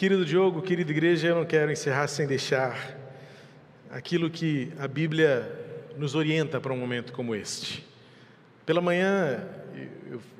Querido 0.00 0.24
Diogo, 0.24 0.62
querida 0.62 0.90
igreja, 0.90 1.28
eu 1.28 1.34
não 1.34 1.44
quero 1.44 1.70
encerrar 1.70 2.08
sem 2.08 2.26
deixar 2.26 2.96
aquilo 3.90 4.30
que 4.30 4.72
a 4.78 4.88
Bíblia 4.88 5.46
nos 5.94 6.14
orienta 6.14 6.58
para 6.58 6.72
um 6.72 6.76
momento 6.78 7.12
como 7.12 7.34
este. 7.34 7.86
Pela 8.64 8.80
manhã, 8.80 9.46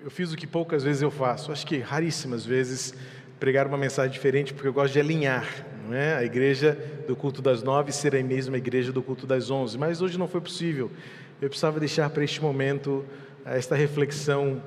eu, 0.02 0.10
fiz 0.10 0.32
o 0.32 0.36
que 0.38 0.46
poucas 0.46 0.82
vezes 0.82 1.02
eu 1.02 1.10
faço, 1.10 1.52
acho 1.52 1.66
que 1.66 1.76
raríssimas 1.78 2.42
vezes, 2.42 2.94
pregar 3.38 3.66
uma 3.66 3.76
mensagem 3.76 4.10
diferente, 4.10 4.54
porque 4.54 4.66
eu 4.66 4.72
gosto 4.72 4.94
de 4.94 5.00
alinhar 5.00 5.46
não 5.86 5.94
é? 5.94 6.14
a 6.14 6.24
igreja 6.24 6.78
do 7.06 7.14
culto 7.14 7.42
das 7.42 7.62
nove 7.62 7.92
ser 7.92 8.16
a 8.16 8.22
mesma 8.22 8.56
igreja 8.56 8.90
do 8.90 9.02
culto 9.02 9.26
das 9.26 9.50
onze, 9.50 9.76
mas 9.76 10.00
hoje 10.00 10.18
não 10.18 10.26
foi 10.26 10.40
possível. 10.40 10.90
Eu 11.38 11.50
precisava 11.50 11.78
deixar 11.78 12.08
para 12.08 12.24
este 12.24 12.40
momento 12.40 13.04
esta 13.44 13.74
reflexão 13.74 14.62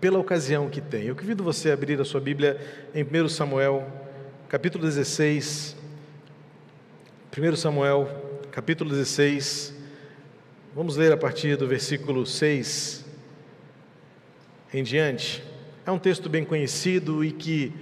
pela 0.00 0.18
ocasião 0.18 0.68
que 0.68 0.80
tem. 0.80 1.04
Eu 1.04 1.14
convido 1.14 1.44
você 1.44 1.70
a 1.70 1.74
abrir 1.74 2.00
a 2.00 2.04
sua 2.04 2.20
Bíblia 2.20 2.60
em 2.92 3.04
1 3.04 3.28
Samuel, 3.28 4.01
capítulo 4.52 4.84
16. 4.84 5.74
1 7.34 7.56
Samuel, 7.56 8.06
capítulo 8.50 8.90
16. 8.90 9.74
Vamos 10.74 10.94
ler 10.94 11.10
a 11.10 11.16
partir 11.16 11.56
do 11.56 11.66
versículo 11.66 12.26
6 12.26 13.02
em 14.74 14.82
diante. 14.82 15.42
É 15.86 15.90
um 15.90 15.98
texto 15.98 16.28
bem 16.28 16.44
conhecido 16.44 17.24
e 17.24 17.32
que, 17.32 17.72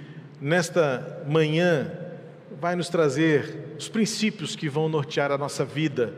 nesta 0.41 1.25
manhã, 1.27 1.91
vai 2.61 2.77
nos 2.77 2.89
trazer 2.89 3.75
os 3.77 3.89
princípios 3.89 4.55
que 4.55 4.69
vão 4.69 4.89
nortear 4.89 5.33
a 5.33 5.37
nossa 5.37 5.65
vida, 5.65 6.15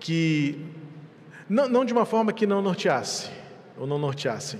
que 0.00 0.66
não, 1.48 1.68
não 1.68 1.84
de 1.84 1.92
uma 1.92 2.04
forma 2.04 2.32
que 2.32 2.44
não 2.44 2.60
norteasse, 2.60 3.30
ou 3.78 3.86
não 3.86 4.00
norteassem, 4.00 4.58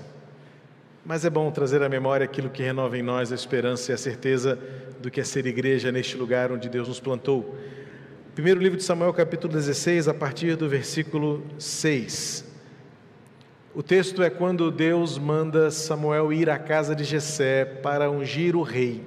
mas 1.05 1.25
é 1.25 1.31
bom 1.31 1.51
trazer 1.51 1.83
à 1.83 1.89
memória 1.89 2.25
aquilo 2.25 2.49
que 2.49 2.63
renova 2.63 2.97
em 2.97 3.03
nós 3.03 3.31
a 3.31 3.35
esperança 3.35 3.93
e 3.93 3.95
a 3.95 3.99
certeza 3.99 4.59
do 5.01 5.11
que 5.11 5.21
é 5.21 5.25
ser 5.25 5.47
igreja 5.47 5.93
neste 5.93 6.17
lugar 6.17 6.51
onde 6.51 6.69
Deus 6.69 6.89
nos 6.89 6.99
plantou. 6.99 7.55
Primeiro 8.35 8.59
livro 8.59 8.79
de 8.79 8.85
Samuel, 8.85 9.13
capítulo 9.13 9.53
16, 9.53 10.09
a 10.09 10.15
partir 10.15 10.57
do 10.57 10.67
versículo 10.67 11.43
6. 11.59 12.53
O 13.75 13.83
texto 13.83 14.23
é 14.23 14.31
quando 14.31 14.71
Deus 14.71 15.19
manda 15.19 15.71
Samuel 15.71 16.33
ir 16.33 16.49
à 16.49 16.59
casa 16.59 16.95
de 16.95 17.05
Jessé 17.05 17.67
para 17.67 18.11
ungir 18.11 18.57
o 18.57 18.63
rei. 18.63 19.05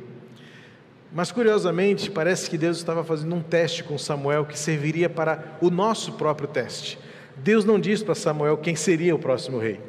Mas 1.12 1.32
curiosamente, 1.32 2.12
parece 2.12 2.48
que 2.48 2.60
Deus 2.60 2.78
estava 2.78 3.04
fazendo 3.04 3.34
um 3.34 3.42
teste 3.42 3.84
com 3.84 3.98
Samuel 3.98 4.46
que 4.46 4.60
serviria 4.60 5.10
para 5.10 5.58
o 5.62 5.72
nosso 5.72 6.14
próprio 6.14 6.48
teste. 6.48 7.00
Deus 7.38 7.66
não 7.66 7.80
diz 7.80 8.04
para 8.04 8.14
Samuel 8.14 8.58
quem 8.58 8.76
seria 8.76 9.16
o 9.16 9.20
próximo 9.20 9.58
rei. 9.58 9.87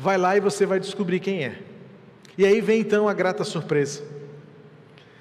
Vai 0.00 0.16
lá 0.16 0.34
e 0.34 0.40
você 0.40 0.64
vai 0.64 0.80
descobrir 0.80 1.20
quem 1.20 1.44
é. 1.44 1.58
E 2.38 2.46
aí 2.46 2.62
vem 2.62 2.80
então 2.80 3.06
a 3.06 3.12
grata 3.12 3.44
surpresa. 3.44 4.02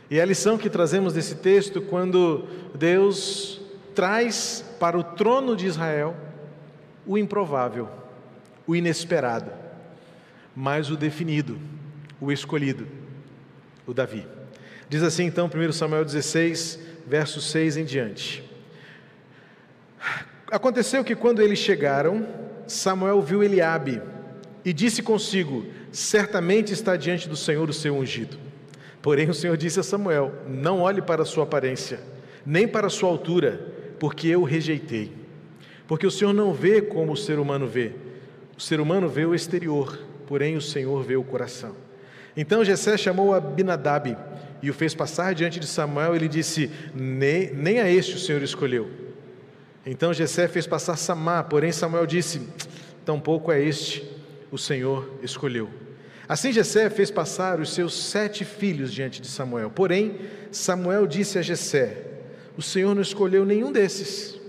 E 0.10 0.22
a 0.22 0.26
lição 0.26 0.58
que 0.58 0.70
trazemos 0.70 1.12
desse 1.12 1.36
texto, 1.36 1.82
quando 1.82 2.48
Deus 2.74 3.60
traz 3.94 4.64
para 4.80 4.98
o 4.98 5.04
trono 5.04 5.54
de 5.54 5.66
Israel 5.66 6.16
o 7.06 7.18
improvável, 7.18 7.90
o 8.66 8.74
inesperado, 8.74 9.52
mas 10.56 10.90
o 10.90 10.96
definido, 10.96 11.60
o 12.22 12.32
escolhido, 12.32 12.88
o 13.86 13.94
Davi. 13.94 14.26
Diz 14.88 15.04
assim 15.04 15.26
então, 15.26 15.52
1 15.54 15.74
Samuel 15.74 16.06
16, 16.06 16.80
verso 17.06 17.42
6 17.42 17.76
em 17.76 17.84
diante. 17.84 18.50
Aconteceu 20.50 21.04
que 21.04 21.18
quando 21.18 21.42
eles 21.42 21.60
chegaram, 21.60 22.26
Samuel 22.66 23.22
viu 23.22 23.44
Eliabe 23.44 24.02
e 24.64 24.74
disse 24.74 25.02
consigo: 25.02 25.66
Certamente 25.92 26.74
está 26.74 26.96
diante 26.96 27.28
do 27.28 27.36
Senhor 27.36 27.70
o 27.70 27.74
seu 27.74 27.96
ungido. 27.96 28.38
Porém 29.02 29.30
o 29.30 29.34
Senhor 29.34 29.56
disse 29.58 29.80
a 29.80 29.84
Samuel: 29.84 30.34
Não 30.48 30.82
olhe 30.82 31.02
para 31.02 31.24
a 31.24 31.26
sua 31.26 31.44
aparência, 31.44 32.00
nem 32.46 32.68
para 32.68 32.88
a 32.88 32.90
sua 32.90 33.10
altura, 33.10 33.60
porque 34.00 34.28
eu 34.28 34.42
o 34.42 34.46
rejeitei. 34.46 35.12
Porque 35.88 36.06
o 36.06 36.12
Senhor 36.12 36.34
não 36.34 36.54
vê 36.54 36.82
como 36.82 37.14
o 37.14 37.18
ser 37.18 37.40
humano 37.40 37.68
vê. 37.68 37.94
O 38.58 38.62
ser 38.62 38.80
humano 38.80 39.08
vê 39.08 39.26
o 39.26 39.34
exterior, 39.34 40.00
porém 40.28 40.56
o 40.56 40.62
Senhor 40.62 41.04
vê 41.04 41.16
o 41.16 41.24
coração. 41.24 41.76
Então 42.36 42.64
Jessé 42.64 42.98
chamou 42.98 43.34
Abinadab 43.34 44.16
e 44.62 44.70
o 44.70 44.74
fez 44.74 44.94
passar 44.94 45.34
diante 45.34 45.60
de 45.60 45.66
Samuel. 45.66 46.16
Ele 46.16 46.28
disse: 46.28 46.70
Nem, 46.94 47.54
nem 47.54 47.80
a 47.80 47.90
este 47.90 48.16
o 48.16 48.20
Senhor 48.20 48.42
escolheu 48.42 49.10
então 49.86 50.14
Jessé 50.14 50.48
fez 50.48 50.68
passar 50.68 50.96
Samá, 50.98 51.44
porém 51.44 51.72
Samuel 51.72 52.06
disse: 52.06 52.42
Tampouco 53.06 53.52
é 53.52 53.62
este 53.62 54.19
o 54.52 54.58
Senhor 54.58 55.10
escolheu. 55.22 55.70
Assim 56.28 56.52
Jessé 56.52 56.90
fez 56.90 57.10
passar 57.10 57.60
os 57.60 57.74
seus 57.74 57.94
sete 57.94 58.46
filhos 58.46 58.94
diante 58.94 59.22
de 59.22 59.28
Samuel. 59.28 59.72
Porém, 59.72 60.20
Samuel 60.52 61.08
disse 61.08 61.40
a 61.40 61.42
Jessé: 61.42 62.06
O 62.58 62.62
Senhor 62.62 62.94
não 62.94 63.02
escolheu 63.02 63.46
nenhum 63.46 63.72
desses. 63.72 64.40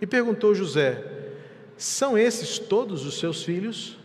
E 0.00 0.06
perguntou 0.06 0.54
José: 0.54 1.02
São 1.76 2.18
esses 2.18 2.58
todos 2.58 3.06
os 3.06 3.18
seus 3.18 3.42
filhos? 3.42 3.98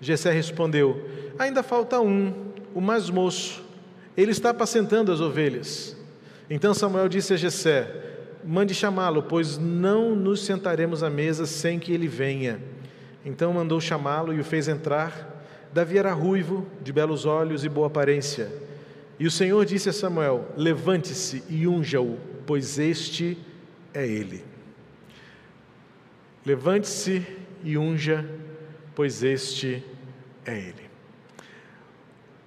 Jessé 0.00 0.32
respondeu: 0.32 1.08
Ainda 1.38 1.62
falta 1.62 2.00
um, 2.00 2.52
o 2.74 2.80
mais 2.80 3.08
moço. 3.08 3.62
Ele 4.16 4.32
está 4.32 4.50
apacentando 4.50 5.12
as 5.12 5.20
ovelhas. 5.20 5.96
Então 6.50 6.74
Samuel 6.74 7.08
disse 7.08 7.32
a 7.32 7.36
Jessé: 7.36 8.12
mande 8.44 8.74
chamá-lo, 8.74 9.22
pois 9.22 9.58
não 9.58 10.14
nos 10.14 10.44
sentaremos 10.44 11.02
à 11.02 11.10
mesa 11.10 11.46
sem 11.46 11.78
que 11.78 11.92
ele 11.92 12.08
venha. 12.08 12.60
Então 13.24 13.52
mandou 13.52 13.80
chamá-lo 13.80 14.32
e 14.32 14.40
o 14.40 14.44
fez 14.44 14.68
entrar. 14.68 15.44
Davi 15.72 15.98
era 15.98 16.12
ruivo, 16.12 16.66
de 16.82 16.92
belos 16.92 17.24
olhos 17.24 17.64
e 17.64 17.68
boa 17.68 17.86
aparência. 17.86 18.50
E 19.18 19.26
o 19.26 19.30
Senhor 19.30 19.64
disse 19.64 19.88
a 19.88 19.92
Samuel: 19.92 20.48
Levante-se 20.56 21.44
e 21.48 21.66
unja-o, 21.66 22.18
pois 22.46 22.78
este 22.78 23.38
é 23.94 24.06
ele. 24.06 24.44
Levante-se 26.44 27.24
e 27.62 27.78
unja, 27.78 28.28
pois 28.94 29.22
este 29.22 29.84
é 30.44 30.58
ele. 30.58 30.90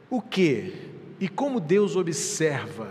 O 0.10 0.22
que 0.22 0.74
e 1.20 1.30
como 1.30 1.60
Deus 1.60 1.96
observa 1.96 2.90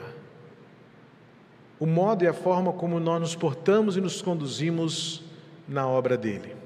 o 1.78 1.86
modo 1.86 2.24
e 2.24 2.26
a 2.26 2.32
forma 2.32 2.72
como 2.72 2.98
nós 2.98 3.20
nos 3.20 3.36
portamos 3.36 3.96
e 3.96 4.00
nos 4.00 4.22
conduzimos 4.22 5.22
na 5.68 5.86
obra 5.86 6.16
dele. 6.16 6.63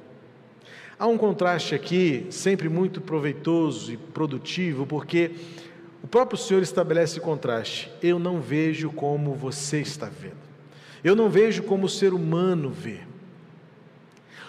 Há 0.98 1.06
um 1.06 1.16
contraste 1.16 1.76
aqui, 1.76 2.26
sempre 2.28 2.68
muito 2.68 3.00
proveitoso 3.00 3.92
e 3.92 3.96
produtivo, 3.96 4.84
porque 4.84 5.30
o 6.02 6.08
próprio 6.08 6.36
Senhor 6.36 6.60
estabelece 6.60 7.20
contraste. 7.20 7.88
Eu 8.02 8.18
não 8.18 8.40
vejo 8.40 8.90
como 8.90 9.32
você 9.34 9.80
está 9.80 10.06
vendo. 10.06 10.48
Eu 11.04 11.14
não 11.14 11.30
vejo 11.30 11.62
como 11.62 11.86
o 11.86 11.88
ser 11.88 12.12
humano 12.12 12.70
vê. 12.70 12.98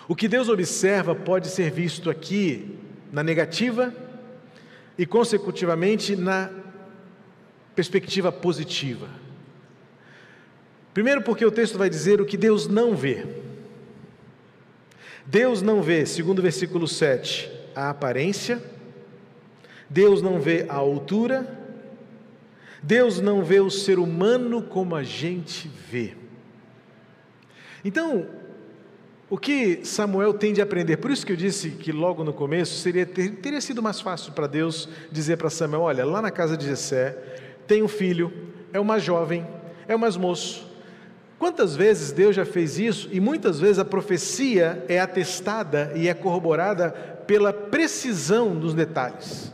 O 0.08 0.16
que 0.16 0.28
Deus 0.28 0.50
observa 0.50 1.14
pode 1.14 1.50
ser 1.50 1.70
visto 1.70 2.10
aqui 2.10 2.76
na 3.12 3.22
negativa 3.22 3.94
e, 4.98 5.06
consecutivamente, 5.06 6.16
na 6.16 6.50
perspectiva 7.76 8.32
positiva. 8.32 9.08
Primeiro, 10.96 11.22
porque 11.22 11.46
o 11.46 11.52
texto 11.52 11.78
vai 11.78 11.92
dizer 11.92 12.20
o 12.20 12.26
que 12.26 12.36
Deus 12.36 12.68
não 12.68 12.96
vê. 12.96 13.49
Deus 15.30 15.62
não 15.62 15.80
vê, 15.80 16.08
segundo 16.08 16.40
o 16.40 16.42
versículo 16.42 16.88
7, 16.88 17.52
a 17.76 17.92
aparência, 17.92 18.60
Deus 19.88 20.24
não 20.24 20.40
vê 20.40 20.66
a 20.68 20.74
altura, 20.74 21.48
Deus 22.82 23.22
não 23.22 23.44
vê 23.44 23.60
o 23.60 23.70
ser 23.70 24.00
humano 24.00 24.64
como 24.64 24.96
a 24.96 25.04
gente 25.04 25.70
vê. 25.88 26.16
Então, 27.86 28.28
o 29.30 29.38
que 29.38 29.86
Samuel 29.86 30.34
tem 30.34 30.52
de 30.52 30.64
aprender? 30.64 30.98
Por 30.98 31.12
isso 31.12 31.24
que 31.24 31.32
eu 31.32 31.38
disse 31.38 31.70
que 31.70 31.92
logo 31.92 32.24
no 32.24 32.34
começo 32.34 32.80
seria, 32.80 33.06
teria 33.06 33.62
sido 33.62 33.84
mais 33.84 34.02
fácil 34.02 34.34
para 34.34 34.48
Deus 34.48 34.90
dizer 35.12 35.38
para 35.38 35.52
Samuel: 35.52 35.84
olha, 35.84 36.06
lá 36.06 36.24
na 36.24 36.32
casa 36.32 36.58
de 36.58 36.66
Jessé 36.66 37.16
tem 37.68 37.84
um 37.84 37.88
filho, 37.88 38.34
é 38.74 38.80
uma 38.80 38.98
jovem, 38.98 39.46
é 39.88 39.96
um 39.96 40.00
mais 40.00 40.18
moço, 40.18 40.68
Quantas 41.40 41.74
vezes 41.74 42.12
Deus 42.12 42.36
já 42.36 42.46
fez 42.46 42.78
isso 42.78 43.08
e 43.14 43.20
muitas 43.22 43.62
vezes 43.62 43.80
a 43.80 43.86
profecia 43.86 44.84
é 44.90 45.00
atestada 45.00 45.94
e 45.96 46.10
é 46.10 46.14
corroborada 46.14 46.92
pela 47.26 47.54
precisão 47.54 48.54
dos 48.54 48.74
detalhes. 48.74 49.54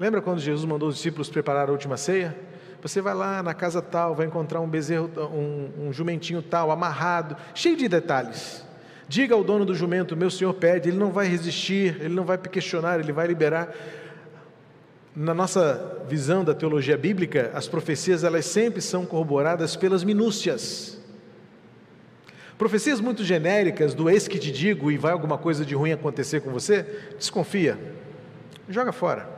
Lembra 0.00 0.22
quando 0.22 0.40
Jesus 0.40 0.64
mandou 0.64 0.88
os 0.88 0.96
discípulos 0.96 1.28
preparar 1.28 1.68
a 1.68 1.72
última 1.72 1.98
ceia? 1.98 2.34
Você 2.80 3.02
vai 3.02 3.14
lá 3.14 3.42
na 3.42 3.52
casa 3.52 3.82
tal, 3.82 4.14
vai 4.14 4.26
encontrar 4.26 4.62
um 4.62 4.68
bezerro, 4.68 5.10
um, 5.18 5.88
um 5.88 5.92
jumentinho 5.92 6.40
tal, 6.40 6.70
amarrado, 6.70 7.36
cheio 7.54 7.76
de 7.76 7.86
detalhes. 7.86 8.64
Diga 9.06 9.34
ao 9.34 9.44
dono 9.44 9.66
do 9.66 9.74
jumento: 9.74 10.16
Meu 10.16 10.30
senhor 10.30 10.54
pede, 10.54 10.88
ele 10.88 10.98
não 10.98 11.10
vai 11.10 11.26
resistir, 11.26 11.96
ele 12.00 12.14
não 12.14 12.24
vai 12.24 12.38
questionar, 12.38 12.98
ele 12.98 13.12
vai 13.12 13.26
liberar. 13.26 13.74
Na 15.14 15.34
nossa 15.34 16.02
visão 16.08 16.44
da 16.44 16.54
teologia 16.54 16.96
bíblica, 16.96 17.50
as 17.54 17.68
profecias 17.68 18.24
elas 18.24 18.46
sempre 18.46 18.80
são 18.80 19.04
corroboradas 19.04 19.76
pelas 19.76 20.02
minúcias. 20.02 20.96
Profecias 22.58 23.00
muito 23.00 23.22
genéricas 23.22 23.94
do 23.94 24.08
ex 24.08 24.26
que 24.26 24.38
te 24.38 24.50
digo 24.50 24.90
e 24.90 24.96
vai 24.96 25.12
alguma 25.12 25.36
coisa 25.36 25.64
de 25.64 25.74
ruim 25.74 25.92
acontecer 25.92 26.40
com 26.40 26.50
você, 26.50 26.82
desconfia, 27.18 27.78
joga 28.68 28.92
fora. 28.92 29.28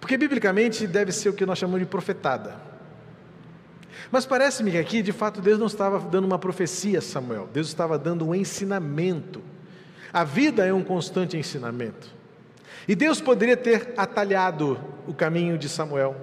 Porque 0.00 0.16
biblicamente 0.16 0.86
deve 0.86 1.10
ser 1.10 1.28
o 1.28 1.32
que 1.32 1.44
nós 1.44 1.58
chamamos 1.58 1.80
de 1.80 1.86
profetada. 1.86 2.68
Mas 4.10 4.24
parece-me 4.24 4.70
que 4.70 4.78
aqui, 4.78 5.02
de 5.02 5.12
fato, 5.12 5.40
Deus 5.40 5.58
não 5.58 5.66
estava 5.66 5.98
dando 5.98 6.24
uma 6.24 6.38
profecia 6.38 7.00
a 7.00 7.02
Samuel, 7.02 7.48
Deus 7.52 7.66
estava 7.66 7.98
dando 7.98 8.26
um 8.26 8.34
ensinamento. 8.34 9.42
A 10.12 10.24
vida 10.24 10.64
é 10.64 10.72
um 10.72 10.82
constante 10.82 11.36
ensinamento. 11.36 12.08
E 12.86 12.94
Deus 12.94 13.20
poderia 13.20 13.56
ter 13.56 13.92
atalhado 13.96 14.78
o 15.06 15.12
caminho 15.12 15.58
de 15.58 15.68
Samuel. 15.68 16.16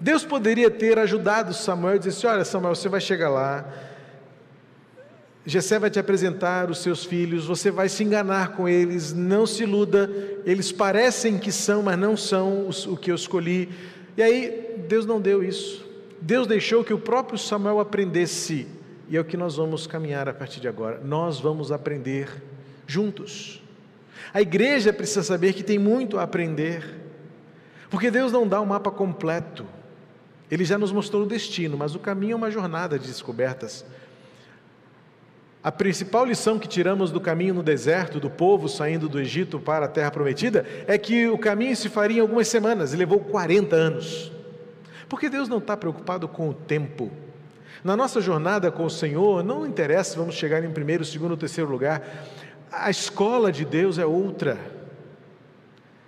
Deus 0.00 0.24
poderia 0.24 0.70
ter 0.70 0.98
ajudado 0.98 1.54
Samuel 1.54 1.96
e 1.96 1.98
dizer 2.00 2.10
assim: 2.10 2.26
Olha, 2.26 2.44
Samuel, 2.44 2.74
você 2.74 2.88
vai 2.88 3.00
chegar 3.00 3.28
lá, 3.28 3.64
Jessé 5.46 5.78
vai 5.78 5.88
te 5.88 5.98
apresentar 5.98 6.70
os 6.70 6.78
seus 6.78 7.04
filhos, 7.04 7.46
você 7.46 7.70
vai 7.70 7.88
se 7.88 8.04
enganar 8.04 8.52
com 8.52 8.68
eles, 8.68 9.14
não 9.14 9.46
se 9.46 9.62
iluda, 9.62 10.10
eles 10.44 10.70
parecem 10.70 11.38
que 11.38 11.50
são, 11.50 11.82
mas 11.82 11.98
não 11.98 12.16
são 12.16 12.68
o 12.86 12.96
que 12.96 13.10
eu 13.10 13.14
escolhi. 13.14 13.70
E 14.16 14.22
aí, 14.22 14.76
Deus 14.88 15.06
não 15.06 15.20
deu 15.20 15.42
isso. 15.42 15.86
Deus 16.20 16.46
deixou 16.46 16.84
que 16.84 16.92
o 16.92 16.98
próprio 16.98 17.38
Samuel 17.38 17.80
aprendesse, 17.80 18.66
e 19.08 19.16
é 19.16 19.20
o 19.20 19.24
que 19.24 19.36
nós 19.36 19.56
vamos 19.56 19.86
caminhar 19.86 20.28
a 20.28 20.34
partir 20.34 20.60
de 20.60 20.68
agora. 20.68 21.00
Nós 21.02 21.40
vamos 21.40 21.72
aprender 21.72 22.42
juntos. 22.86 23.62
A 24.34 24.42
igreja 24.42 24.92
precisa 24.92 25.22
saber 25.22 25.54
que 25.54 25.62
tem 25.62 25.78
muito 25.78 26.18
a 26.18 26.24
aprender, 26.24 26.84
porque 27.88 28.10
Deus 28.10 28.32
não 28.32 28.46
dá 28.46 28.60
um 28.60 28.66
mapa 28.66 28.90
completo. 28.90 29.64
Ele 30.50 30.64
já 30.64 30.76
nos 30.76 30.92
mostrou 30.92 31.22
o 31.22 31.26
destino, 31.26 31.76
mas 31.76 31.94
o 31.94 31.98
caminho 31.98 32.32
é 32.32 32.36
uma 32.36 32.50
jornada 32.50 32.98
de 32.98 33.06
descobertas. 33.06 33.84
A 35.68 35.70
principal 35.70 36.24
lição 36.24 36.58
que 36.58 36.66
tiramos 36.66 37.10
do 37.10 37.20
caminho 37.20 37.52
no 37.52 37.62
deserto, 37.62 38.18
do 38.18 38.30
povo 38.30 38.70
saindo 38.70 39.06
do 39.06 39.20
Egito 39.20 39.60
para 39.60 39.84
a 39.84 39.88
terra 39.88 40.10
prometida, 40.10 40.64
é 40.86 40.96
que 40.96 41.28
o 41.28 41.36
caminho 41.36 41.76
se 41.76 41.90
faria 41.90 42.16
em 42.16 42.20
algumas 42.20 42.48
semanas 42.48 42.94
e 42.94 42.96
levou 42.96 43.20
40 43.20 43.76
anos. 43.76 44.32
Porque 45.10 45.28
Deus 45.28 45.46
não 45.46 45.58
está 45.58 45.76
preocupado 45.76 46.26
com 46.26 46.48
o 46.48 46.54
tempo. 46.54 47.10
Na 47.84 47.94
nossa 47.94 48.18
jornada 48.18 48.72
com 48.72 48.86
o 48.86 48.88
Senhor, 48.88 49.44
não 49.44 49.66
interessa 49.66 50.12
se 50.12 50.16
vamos 50.16 50.36
chegar 50.36 50.64
em 50.64 50.70
primeiro, 50.70 51.04
segundo 51.04 51.32
ou 51.32 51.36
terceiro 51.36 51.70
lugar, 51.70 52.02
a 52.72 52.88
escola 52.88 53.52
de 53.52 53.66
Deus 53.66 53.98
é 53.98 54.06
outra. 54.06 54.56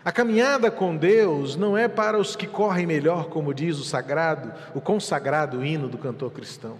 A 0.02 0.10
caminhada 0.10 0.70
com 0.70 0.96
Deus 0.96 1.54
não 1.54 1.76
é 1.76 1.86
para 1.86 2.18
os 2.18 2.34
que 2.34 2.46
correm 2.46 2.86
melhor, 2.86 3.28
como 3.28 3.52
diz 3.52 3.78
o 3.78 3.84
sagrado, 3.84 4.54
o 4.74 4.80
consagrado 4.80 5.62
hino 5.62 5.86
do 5.86 5.98
cantor 5.98 6.30
cristão. 6.30 6.78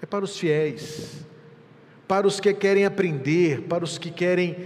É 0.00 0.06
para 0.06 0.24
os 0.24 0.38
fiéis, 0.38 1.26
para 2.08 2.26
os 2.26 2.40
que 2.40 2.52
querem 2.54 2.86
aprender, 2.86 3.60
para 3.62 3.84
os 3.84 3.98
que 3.98 4.10
querem 4.10 4.56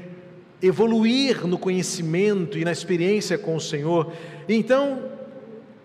evoluir 0.63 1.45
no 1.45 1.59
conhecimento 1.59 2.57
e 2.57 2.65
na 2.65 2.71
experiência 2.71 3.37
com 3.37 3.57
o 3.57 3.61
Senhor. 3.61 4.13
Então, 4.49 5.11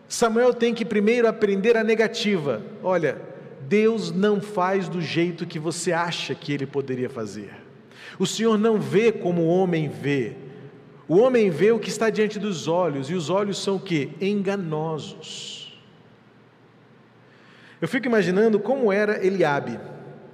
Samuel 0.07 0.53
tem 0.53 0.73
que 0.73 0.85
primeiro 0.85 1.27
aprender 1.27 1.75
a 1.75 1.83
negativa. 1.83 2.61
Olha, 2.83 3.19
Deus 3.67 4.11
não 4.11 4.39
faz 4.39 4.87
do 4.87 5.01
jeito 5.01 5.47
que 5.47 5.57
você 5.57 5.91
acha 5.91 6.35
que 6.35 6.53
ele 6.53 6.67
poderia 6.67 7.09
fazer. 7.09 7.49
O 8.19 8.27
Senhor 8.27 8.57
não 8.57 8.79
vê 8.79 9.11
como 9.11 9.41
o 9.41 9.47
homem 9.47 9.89
vê. 9.89 10.35
O 11.07 11.17
homem 11.17 11.49
vê 11.49 11.71
o 11.71 11.79
que 11.79 11.89
está 11.89 12.09
diante 12.09 12.37
dos 12.37 12.67
olhos, 12.67 13.09
e 13.09 13.13
os 13.13 13.29
olhos 13.29 13.61
são 13.61 13.77
o 13.77 13.79
que? 13.79 14.11
Enganosos. 14.21 15.79
Eu 17.81 17.87
fico 17.87 18.07
imaginando 18.07 18.59
como 18.59 18.91
era 18.91 19.25
Eliabe. 19.25 19.79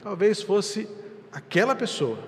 Talvez 0.02 0.42
fosse 0.42 0.88
aquela 1.34 1.76
pessoa, 1.76 2.20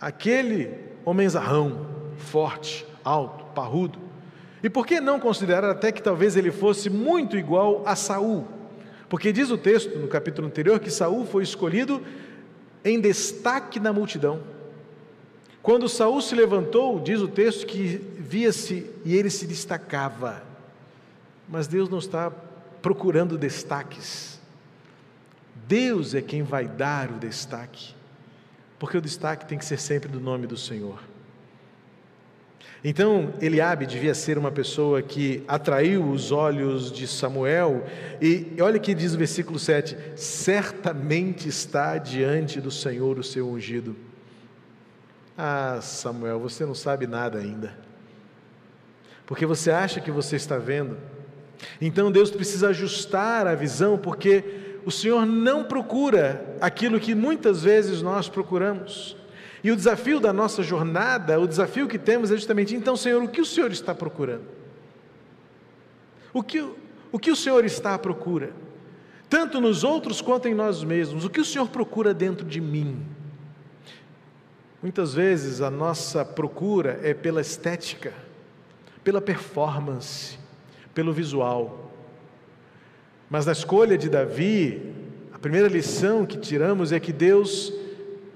aquele 0.00 0.70
homenzarrão, 1.04 1.86
forte, 2.18 2.86
alto, 3.02 3.44
parrudo, 3.54 3.98
e 4.62 4.68
por 4.68 4.86
que 4.86 5.00
não 5.00 5.20
considerar 5.20 5.64
até 5.64 5.92
que 5.92 6.02
talvez 6.02 6.36
ele 6.36 6.50
fosse 6.50 6.90
muito 6.90 7.36
igual 7.36 7.82
a 7.86 7.94
Saul? 7.94 8.46
Porque 9.08 9.32
diz 9.32 9.50
o 9.50 9.58
texto 9.58 9.96
no 9.98 10.08
capítulo 10.08 10.48
anterior 10.48 10.80
que 10.80 10.90
Saul 10.90 11.24
foi 11.24 11.44
escolhido 11.44 12.02
em 12.84 13.00
destaque 13.00 13.78
na 13.78 13.92
multidão. 13.92 14.40
Quando 15.62 15.88
Saul 15.88 16.20
se 16.20 16.34
levantou, 16.34 17.00
diz 17.00 17.20
o 17.20 17.28
texto 17.28 17.66
que 17.66 17.96
via-se 18.18 18.90
e 19.04 19.14
ele 19.14 19.30
se 19.30 19.46
destacava. 19.46 20.42
Mas 21.48 21.66
Deus 21.66 21.88
não 21.88 21.98
está 21.98 22.32
procurando 22.82 23.38
destaques. 23.38 24.35
Deus 25.66 26.14
é 26.14 26.22
quem 26.22 26.42
vai 26.42 26.66
dar 26.66 27.10
o 27.10 27.18
destaque. 27.18 27.94
Porque 28.78 28.98
o 28.98 29.00
destaque 29.00 29.46
tem 29.46 29.58
que 29.58 29.64
ser 29.64 29.78
sempre 29.78 30.08
do 30.10 30.20
nome 30.20 30.46
do 30.46 30.56
Senhor. 30.56 31.00
Então, 32.84 33.34
Eliabe 33.40 33.86
devia 33.86 34.14
ser 34.14 34.38
uma 34.38 34.52
pessoa 34.52 35.02
que 35.02 35.42
atraiu 35.48 36.08
os 36.08 36.30
olhos 36.30 36.92
de 36.92 37.08
Samuel, 37.08 37.84
e 38.20 38.54
olha 38.60 38.78
que 38.78 38.94
diz 38.94 39.14
o 39.14 39.18
versículo 39.18 39.58
7: 39.58 39.96
certamente 40.14 41.48
está 41.48 41.98
diante 41.98 42.60
do 42.60 42.70
Senhor 42.70 43.18
o 43.18 43.24
seu 43.24 43.48
ungido. 43.48 43.96
Ah, 45.36 45.80
Samuel, 45.82 46.38
você 46.38 46.64
não 46.64 46.74
sabe 46.74 47.06
nada 47.06 47.38
ainda, 47.38 47.76
porque 49.26 49.44
você 49.44 49.70
acha 49.70 50.00
que 50.00 50.10
você 50.10 50.36
está 50.36 50.56
vendo. 50.56 50.96
Então 51.80 52.12
Deus 52.12 52.30
precisa 52.30 52.68
ajustar 52.68 53.46
a 53.46 53.54
visão, 53.54 53.98
porque 53.98 54.65
o 54.86 54.90
Senhor 54.92 55.26
não 55.26 55.64
procura 55.64 56.56
aquilo 56.60 57.00
que 57.00 57.12
muitas 57.12 57.64
vezes 57.64 58.00
nós 58.00 58.28
procuramos. 58.28 59.16
E 59.64 59.72
o 59.72 59.76
desafio 59.76 60.20
da 60.20 60.32
nossa 60.32 60.62
jornada, 60.62 61.40
o 61.40 61.48
desafio 61.48 61.88
que 61.88 61.98
temos 61.98 62.30
é 62.30 62.36
justamente, 62.36 62.72
então, 62.72 62.96
Senhor, 62.96 63.20
o 63.20 63.26
que 63.28 63.40
o 63.40 63.44
Senhor 63.44 63.72
está 63.72 63.92
procurando? 63.92 64.44
O 66.32 66.40
que, 66.40 66.64
o 67.10 67.18
que 67.18 67.32
o 67.32 67.36
Senhor 67.36 67.64
está 67.64 67.94
à 67.94 67.98
procura? 67.98 68.52
Tanto 69.28 69.60
nos 69.60 69.82
outros 69.82 70.20
quanto 70.20 70.46
em 70.46 70.54
nós 70.54 70.84
mesmos. 70.84 71.24
O 71.24 71.30
que 71.30 71.40
o 71.40 71.44
Senhor 71.44 71.68
procura 71.68 72.14
dentro 72.14 72.46
de 72.46 72.60
mim? 72.60 73.04
Muitas 74.80 75.14
vezes 75.14 75.60
a 75.60 75.70
nossa 75.70 76.24
procura 76.24 77.00
é 77.02 77.12
pela 77.12 77.40
estética, 77.40 78.14
pela 79.02 79.20
performance, 79.20 80.38
pelo 80.94 81.12
visual. 81.12 81.85
Mas 83.28 83.46
na 83.46 83.52
escolha 83.52 83.98
de 83.98 84.08
Davi, 84.08 84.94
a 85.32 85.38
primeira 85.38 85.68
lição 85.68 86.24
que 86.24 86.38
tiramos 86.38 86.92
é 86.92 87.00
que 87.00 87.12
Deus 87.12 87.72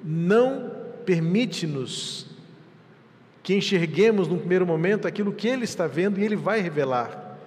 não 0.03 0.71
permite-nos 1.05 2.27
que 3.43 3.55
enxerguemos 3.55 4.29
num 4.29 4.39
primeiro 4.39 4.67
momento 4.67 5.09
aquilo 5.09 5.33
que 5.33 5.49
Ele 5.49 5.65
está 5.65 5.87
vendo 5.87 6.21
e 6.21 6.25
Ele 6.25 6.37
vai 6.37 6.61
revelar. 6.61 7.39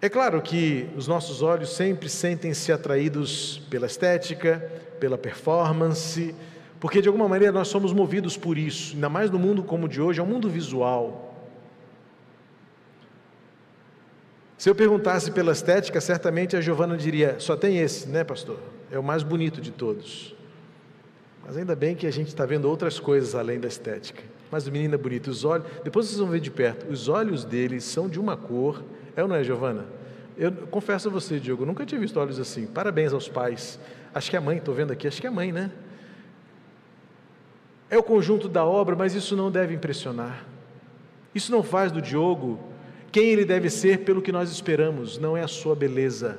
É 0.00 0.08
claro 0.08 0.42
que 0.42 0.88
os 0.94 1.08
nossos 1.08 1.40
olhos 1.40 1.74
sempre 1.74 2.08
sentem-se 2.08 2.70
atraídos 2.70 3.62
pela 3.70 3.86
estética, 3.86 4.58
pela 5.00 5.16
performance, 5.16 6.34
porque 6.78 7.00
de 7.00 7.08
alguma 7.08 7.28
maneira 7.28 7.52
nós 7.52 7.68
somos 7.68 7.92
movidos 7.92 8.36
por 8.36 8.58
isso, 8.58 8.94
ainda 8.94 9.08
mais 9.08 9.30
no 9.30 9.38
mundo 9.38 9.62
como 9.62 9.86
o 9.86 9.88
de 9.88 10.00
hoje, 10.00 10.20
é 10.20 10.22
um 10.22 10.26
mundo 10.26 10.50
visual. 10.50 11.25
Se 14.58 14.70
eu 14.70 14.74
perguntasse 14.74 15.30
pela 15.30 15.52
estética, 15.52 16.00
certamente 16.00 16.56
a 16.56 16.60
Giovana 16.60 16.96
diria: 16.96 17.36
só 17.38 17.56
tem 17.56 17.78
esse, 17.78 18.08
né, 18.08 18.24
pastor? 18.24 18.58
É 18.90 18.98
o 18.98 19.02
mais 19.02 19.22
bonito 19.22 19.60
de 19.60 19.70
todos. 19.70 20.34
Mas 21.44 21.56
ainda 21.56 21.76
bem 21.76 21.94
que 21.94 22.06
a 22.06 22.10
gente 22.10 22.28
está 22.28 22.44
vendo 22.46 22.68
outras 22.68 22.98
coisas 22.98 23.34
além 23.34 23.60
da 23.60 23.68
estética. 23.68 24.22
Mas 24.50 24.66
o 24.66 24.72
menino 24.72 24.94
é 24.94 24.98
bonito, 24.98 25.28
os 25.28 25.44
olhos, 25.44 25.66
depois 25.84 26.06
vocês 26.06 26.18
vão 26.18 26.28
ver 26.28 26.40
de 26.40 26.50
perto, 26.50 26.90
os 26.90 27.08
olhos 27.08 27.44
dele 27.44 27.80
são 27.80 28.08
de 28.08 28.18
uma 28.18 28.36
cor, 28.36 28.82
é 29.14 29.22
ou 29.22 29.28
não 29.28 29.36
é, 29.36 29.44
Giovana? 29.44 29.86
Eu 30.36 30.52
confesso 30.52 31.08
a 31.08 31.10
você, 31.10 31.40
Diogo, 31.40 31.64
nunca 31.64 31.86
tinha 31.86 32.00
visto 32.00 32.20
olhos 32.20 32.38
assim. 32.38 32.66
Parabéns 32.66 33.12
aos 33.12 33.28
pais. 33.28 33.80
Acho 34.14 34.28
que 34.28 34.36
é 34.36 34.38
a 34.38 34.42
mãe, 34.42 34.58
estou 34.58 34.74
vendo 34.74 34.92
aqui, 34.92 35.08
acho 35.08 35.20
que 35.20 35.26
é 35.26 35.30
a 35.30 35.32
mãe, 35.32 35.50
né? 35.50 35.70
É 37.88 37.96
o 37.96 38.02
conjunto 38.02 38.48
da 38.48 38.64
obra, 38.64 38.94
mas 38.94 39.14
isso 39.14 39.34
não 39.34 39.50
deve 39.50 39.74
impressionar. 39.74 40.44
Isso 41.34 41.50
não 41.50 41.62
faz 41.62 41.90
do 41.90 42.02
Diogo 42.02 42.58
quem 43.16 43.30
ele 43.30 43.46
deve 43.46 43.70
ser 43.70 44.00
pelo 44.00 44.20
que 44.20 44.30
nós 44.30 44.50
esperamos, 44.50 45.16
não 45.16 45.34
é 45.34 45.42
a 45.42 45.48
sua 45.48 45.74
beleza, 45.74 46.36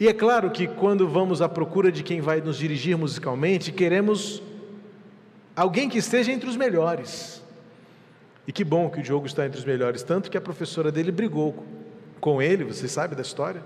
e 0.00 0.08
é 0.08 0.12
claro 0.14 0.50
que 0.50 0.66
quando 0.66 1.06
vamos 1.06 1.42
à 1.42 1.48
procura 1.50 1.92
de 1.92 2.02
quem 2.02 2.22
vai 2.22 2.40
nos 2.40 2.56
dirigir 2.56 2.96
musicalmente, 2.96 3.70
queremos 3.70 4.42
alguém 5.54 5.86
que 5.86 5.98
esteja 5.98 6.32
entre 6.32 6.48
os 6.48 6.56
melhores. 6.56 7.44
E 8.48 8.52
que 8.52 8.64
bom 8.64 8.88
que 8.88 9.00
o 9.00 9.02
Diogo 9.02 9.26
está 9.26 9.44
entre 9.44 9.58
os 9.58 9.66
melhores, 9.66 10.02
tanto 10.02 10.30
que 10.30 10.38
a 10.38 10.40
professora 10.40 10.90
dele 10.90 11.12
brigou 11.12 11.62
com 12.18 12.40
ele, 12.40 12.64
você 12.64 12.88
sabe 12.88 13.14
da 13.14 13.20
história? 13.20 13.62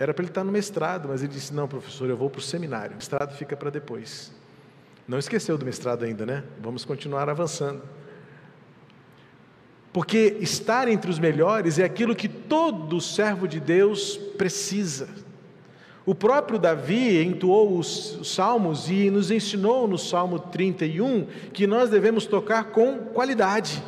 Era 0.00 0.12
para 0.12 0.24
ele 0.24 0.32
estar 0.32 0.42
no 0.42 0.50
mestrado, 0.50 1.08
mas 1.08 1.22
ele 1.22 1.32
disse: 1.32 1.54
Não, 1.54 1.68
professor, 1.68 2.10
eu 2.10 2.16
vou 2.16 2.28
para 2.28 2.40
o 2.40 2.42
seminário. 2.42 2.94
O 2.94 2.96
mestrado 2.96 3.36
fica 3.36 3.56
para 3.56 3.70
depois. 3.70 4.32
Não 5.06 5.16
esqueceu 5.16 5.56
do 5.56 5.64
mestrado 5.64 6.04
ainda, 6.04 6.26
né? 6.26 6.42
Vamos 6.60 6.84
continuar 6.84 7.28
avançando. 7.28 7.99
Porque 9.92 10.36
estar 10.40 10.86
entre 10.88 11.10
os 11.10 11.18
melhores 11.18 11.78
é 11.78 11.84
aquilo 11.84 12.14
que 12.14 12.28
todo 12.28 13.00
servo 13.00 13.48
de 13.48 13.58
Deus 13.58 14.16
precisa. 14.38 15.08
O 16.06 16.14
próprio 16.14 16.58
Davi 16.58 17.22
entoou 17.22 17.78
os 17.78 18.20
salmos 18.24 18.88
e 18.88 19.10
nos 19.10 19.30
ensinou 19.30 19.86
no 19.86 19.98
Salmo 19.98 20.38
31 20.38 21.26
que 21.52 21.66
nós 21.66 21.90
devemos 21.90 22.24
tocar 22.24 22.64
com 22.64 22.98
qualidade, 22.98 23.82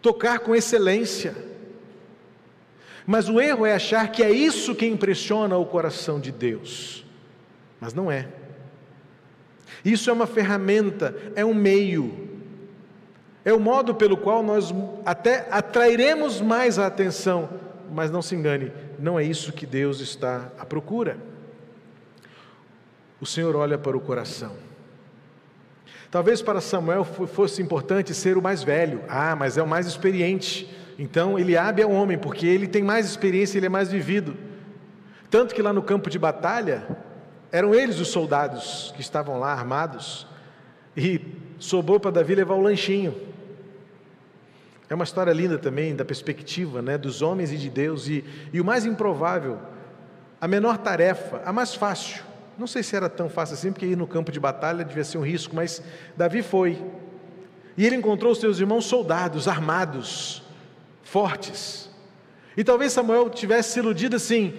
tocar 0.00 0.38
com 0.40 0.54
excelência. 0.54 1.34
Mas 3.06 3.28
o 3.28 3.40
erro 3.40 3.66
é 3.66 3.74
achar 3.74 4.10
que 4.12 4.22
é 4.22 4.30
isso 4.30 4.74
que 4.74 4.86
impressiona 4.86 5.56
o 5.56 5.66
coração 5.66 6.20
de 6.20 6.30
Deus. 6.30 7.04
Mas 7.80 7.92
não 7.92 8.10
é. 8.10 8.28
Isso 9.84 10.08
é 10.08 10.12
uma 10.12 10.26
ferramenta, 10.26 11.14
é 11.34 11.44
um 11.44 11.52
meio. 11.52 12.31
É 13.44 13.52
o 13.52 13.58
modo 13.58 13.94
pelo 13.94 14.16
qual 14.16 14.42
nós 14.42 14.72
até 15.04 15.48
atrairemos 15.50 16.40
mais 16.40 16.78
a 16.78 16.86
atenção, 16.86 17.48
mas 17.90 18.10
não 18.10 18.22
se 18.22 18.34
engane, 18.34 18.72
não 18.98 19.18
é 19.18 19.24
isso 19.24 19.52
que 19.52 19.66
Deus 19.66 20.00
está 20.00 20.48
à 20.58 20.64
procura. 20.64 21.16
O 23.20 23.26
Senhor 23.26 23.54
olha 23.56 23.76
para 23.76 23.96
o 23.96 24.00
coração. 24.00 24.52
Talvez 26.10 26.42
para 26.42 26.60
Samuel 26.60 27.04
fosse 27.04 27.62
importante 27.62 28.12
ser 28.12 28.36
o 28.36 28.42
mais 28.42 28.62
velho, 28.62 29.02
ah, 29.08 29.34
mas 29.34 29.56
é 29.56 29.62
o 29.62 29.66
mais 29.66 29.86
experiente. 29.86 30.70
Então 30.98 31.38
Eliabe 31.38 31.82
é 31.82 31.86
o 31.86 31.90
homem, 31.90 32.18
porque 32.18 32.46
ele 32.46 32.68
tem 32.68 32.82
mais 32.82 33.06
experiência, 33.06 33.58
ele 33.58 33.66
é 33.66 33.70
mais 33.70 33.90
vivido. 33.90 34.36
Tanto 35.30 35.54
que 35.54 35.62
lá 35.62 35.72
no 35.72 35.82
campo 35.82 36.10
de 36.10 36.18
batalha, 36.18 36.86
eram 37.50 37.74
eles 37.74 37.98
os 37.98 38.08
soldados 38.08 38.92
que 38.94 39.00
estavam 39.00 39.38
lá 39.38 39.52
armados, 39.52 40.26
e 40.96 41.20
sobrou 41.58 41.98
para 41.98 42.10
Davi 42.10 42.34
levar 42.34 42.54
o 42.54 42.60
lanchinho. 42.60 43.31
É 44.92 44.94
uma 44.94 45.04
história 45.04 45.32
linda 45.32 45.56
também, 45.56 45.96
da 45.96 46.04
perspectiva 46.04 46.82
né, 46.82 46.98
dos 46.98 47.22
homens 47.22 47.50
e 47.50 47.56
de 47.56 47.70
Deus, 47.70 48.08
e, 48.08 48.22
e 48.52 48.60
o 48.60 48.64
mais 48.64 48.84
improvável, 48.84 49.58
a 50.38 50.46
menor 50.46 50.76
tarefa, 50.76 51.40
a 51.46 51.50
mais 51.50 51.74
fácil. 51.74 52.22
Não 52.58 52.66
sei 52.66 52.82
se 52.82 52.94
era 52.94 53.08
tão 53.08 53.26
fácil 53.30 53.54
assim, 53.54 53.72
porque 53.72 53.86
ir 53.86 53.96
no 53.96 54.06
campo 54.06 54.30
de 54.30 54.38
batalha 54.38 54.84
devia 54.84 55.02
ser 55.02 55.16
um 55.16 55.24
risco, 55.24 55.56
mas 55.56 55.82
Davi 56.14 56.42
foi. 56.42 56.76
E 57.74 57.86
ele 57.86 57.96
encontrou 57.96 58.32
os 58.32 58.38
seus 58.38 58.60
irmãos 58.60 58.84
soldados, 58.84 59.48
armados, 59.48 60.42
fortes. 61.02 61.88
E 62.54 62.62
talvez 62.62 62.92
Samuel 62.92 63.30
tivesse 63.30 63.72
se 63.72 63.78
iludido 63.78 64.16
assim: 64.16 64.52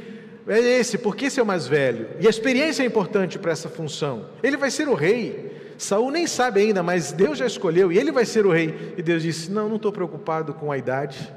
é 0.47 0.57
esse, 0.57 0.97
porque 0.97 1.25
esse 1.25 1.39
é 1.39 1.43
o 1.43 1.45
mais 1.45 1.67
velho. 1.67 2.09
E 2.19 2.25
a 2.25 2.29
experiência 2.31 2.81
é 2.81 2.87
importante 2.87 3.37
para 3.37 3.51
essa 3.51 3.69
função. 3.69 4.29
Ele 4.41 4.57
vai 4.57 4.71
ser 4.71 4.87
o 4.87 4.95
rei. 4.95 5.52
Saul 5.77 6.11
nem 6.11 6.27
sabe 6.27 6.61
ainda, 6.61 6.83
mas 6.83 7.11
Deus 7.11 7.37
já 7.37 7.45
escolheu 7.45 7.91
e 7.91 7.97
ele 7.97 8.11
vai 8.11 8.25
ser 8.25 8.45
o 8.45 8.51
rei. 8.51 8.93
E 8.97 9.01
Deus 9.01 9.23
disse: 9.23 9.51
Não, 9.51 9.67
não 9.67 9.77
estou 9.77 9.91
preocupado 9.91 10.53
com 10.53 10.71
a 10.71 10.77
idade, 10.77 11.33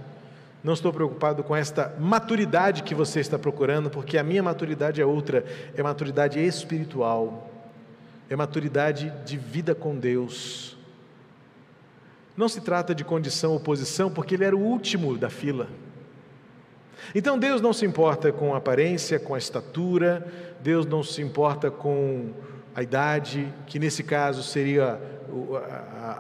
não 0.63 0.75
estou 0.75 0.93
preocupado 0.93 1.43
com 1.43 1.55
esta 1.55 1.95
maturidade 1.99 2.83
que 2.83 2.95
você 2.95 3.21
está 3.21 3.39
procurando, 3.39 3.89
porque 3.91 4.19
a 4.19 4.23
minha 4.23 4.43
maturidade 4.43 5.01
é 5.01 5.07
outra, 5.07 5.45
é 5.75 5.83
maturidade 5.83 6.45
espiritual, 6.45 7.51
é 8.29 8.37
maturidade 8.37 9.13
de 9.25 9.37
vida 9.37 9.75
com 9.75 9.97
Deus. 9.97 10.77
Não 12.37 12.49
se 12.49 12.61
trata 12.61 12.95
de 12.95 13.05
condição 13.05 13.53
ou 13.53 13.61
posição, 13.61 14.11
porque 14.11 14.35
ele 14.35 14.45
era 14.45 14.57
o 14.57 14.61
último 14.61 15.17
da 15.17 15.31
fila. 15.31 15.69
Então 17.15 17.39
Deus 17.39 17.61
não 17.61 17.73
se 17.73 17.87
importa 17.87 18.33
com 18.33 18.55
a 18.55 18.59
aparência, 18.59 19.19
com 19.19 19.35
a 19.35 19.39
estatura, 19.39 20.27
Deus 20.61 20.85
não 20.85 21.03
se 21.03 21.23
importa 21.23 21.71
com 21.71 22.33
a 22.77 22.83
idade, 22.83 23.51
que 23.67 23.79
nesse 23.79 24.03
caso 24.03 24.43
seria 24.43 25.01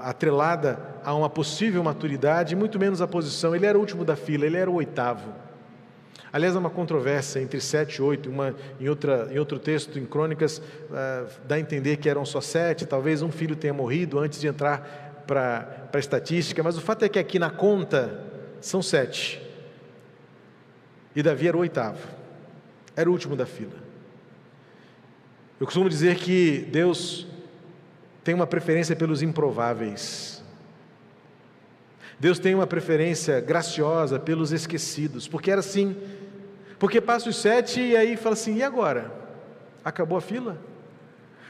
atrelada 0.03 0.79
a 1.05 1.15
uma 1.15 1.29
possível 1.29 1.85
maturidade, 1.85 2.57
muito 2.57 2.79
menos 2.79 3.03
a 3.03 3.07
posição. 3.07 3.55
Ele 3.55 3.67
era 3.67 3.77
o 3.77 3.81
último 3.83 4.07
da 4.07 4.17
fila, 4.17 4.47
ele 4.47 4.57
era 4.57 4.71
o 4.71 4.75
oitavo. 4.77 5.35
Aliás, 6.33 6.57
há 6.57 6.59
uma 6.59 6.71
controvérsia 6.71 7.41
entre 7.41 7.61
sete 7.61 7.97
e 7.97 8.03
oito, 8.03 8.31
uma, 8.31 8.55
em, 8.81 8.89
outra, 8.89 9.29
em 9.31 9.39
outro 9.39 9.59
texto, 9.59 9.99
em 9.99 10.07
Crônicas, 10.07 10.57
uh, 10.59 11.29
dá 11.47 11.57
a 11.57 11.61
entender 11.61 11.99
que 11.99 12.09
eram 12.09 12.25
só 12.25 12.41
sete, 12.41 12.87
talvez 12.87 13.21
um 13.21 13.31
filho 13.31 13.55
tenha 13.55 13.75
morrido 13.75 14.19
antes 14.19 14.41
de 14.41 14.49
entrar 14.49 15.25
para 15.27 15.89
a 15.93 15.99
estatística, 15.99 16.63
mas 16.63 16.79
o 16.79 16.81
fato 16.81 17.05
é 17.05 17.09
que 17.11 17.19
aqui 17.19 17.39
na 17.39 17.51
conta 17.51 18.19
são 18.63 18.81
sete. 18.81 19.43
E 21.15 21.23
Davi 21.23 21.49
era 21.49 21.57
o 21.57 21.61
oitavo, 21.61 22.07
era 22.97 23.11
o 23.11 23.13
último 23.13 23.37
da 23.37 23.45
fila. 23.45 23.86
Eu 25.59 25.65
costumo 25.67 25.89
dizer 25.89 26.17
que 26.17 26.69
Deus 26.71 27.27
tem 28.23 28.35
uma 28.35 28.47
preferência 28.47 28.95
pelos 28.95 29.23
improváveis. 29.23 30.45
Deus 32.21 32.39
tem 32.39 32.55
uma 32.55 32.67
preferência 32.67 33.41
graciosa 33.41 34.19
pelos 34.19 34.53
esquecidos, 34.53 35.27
porque 35.27 35.51
era 35.51 35.61
assim. 35.61 35.97
Porque 36.79 37.01
passa 37.01 37.31
os 37.31 37.37
sete 37.37 37.81
e 37.81 37.97
aí 37.97 38.17
fala 38.17 38.35
assim: 38.35 38.57
e 38.57 38.63
agora? 38.63 39.11
Acabou 39.83 40.19
a 40.19 40.21
fila? 40.21 40.59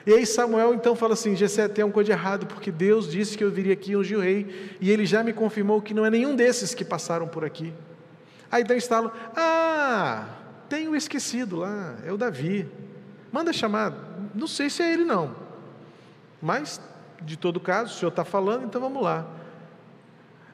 E 0.06 0.12
aí 0.12 0.24
Samuel 0.24 0.72
então 0.72 0.94
fala 0.94 1.14
assim: 1.14 1.34
Gessé, 1.34 1.66
tem 1.66 1.84
uma 1.84 1.92
coisa 1.92 2.06
de 2.06 2.12
errado, 2.12 2.46
porque 2.46 2.70
Deus 2.70 3.10
disse 3.10 3.36
que 3.36 3.42
eu 3.42 3.50
viria 3.50 3.72
aqui 3.72 3.96
ungir 3.96 4.16
o 4.16 4.20
rei, 4.20 4.76
e 4.80 4.88
ele 4.88 5.04
já 5.04 5.24
me 5.24 5.32
confirmou 5.32 5.82
que 5.82 5.92
não 5.92 6.06
é 6.06 6.10
nenhum 6.10 6.36
desses 6.36 6.74
que 6.74 6.84
passaram 6.84 7.26
por 7.26 7.44
aqui. 7.44 7.72
Aí 8.52 8.62
dá 8.62 8.76
estalo: 8.76 9.10
Ah, 9.34 10.28
tem 10.68 10.86
o 10.86 10.94
esquecido 10.94 11.56
lá, 11.56 11.96
é 12.04 12.12
o 12.12 12.16
Davi. 12.16 12.68
Manda 13.32 13.52
chamar. 13.52 13.92
Não 14.34 14.46
sei 14.46 14.70
se 14.70 14.82
é 14.82 14.92
ele 14.92 15.04
não, 15.04 15.34
mas 16.40 16.80
de 17.22 17.36
todo 17.36 17.58
caso, 17.58 17.94
o 17.94 17.98
senhor 17.98 18.10
está 18.10 18.24
falando, 18.24 18.64
então 18.64 18.80
vamos 18.80 19.02
lá. 19.02 19.26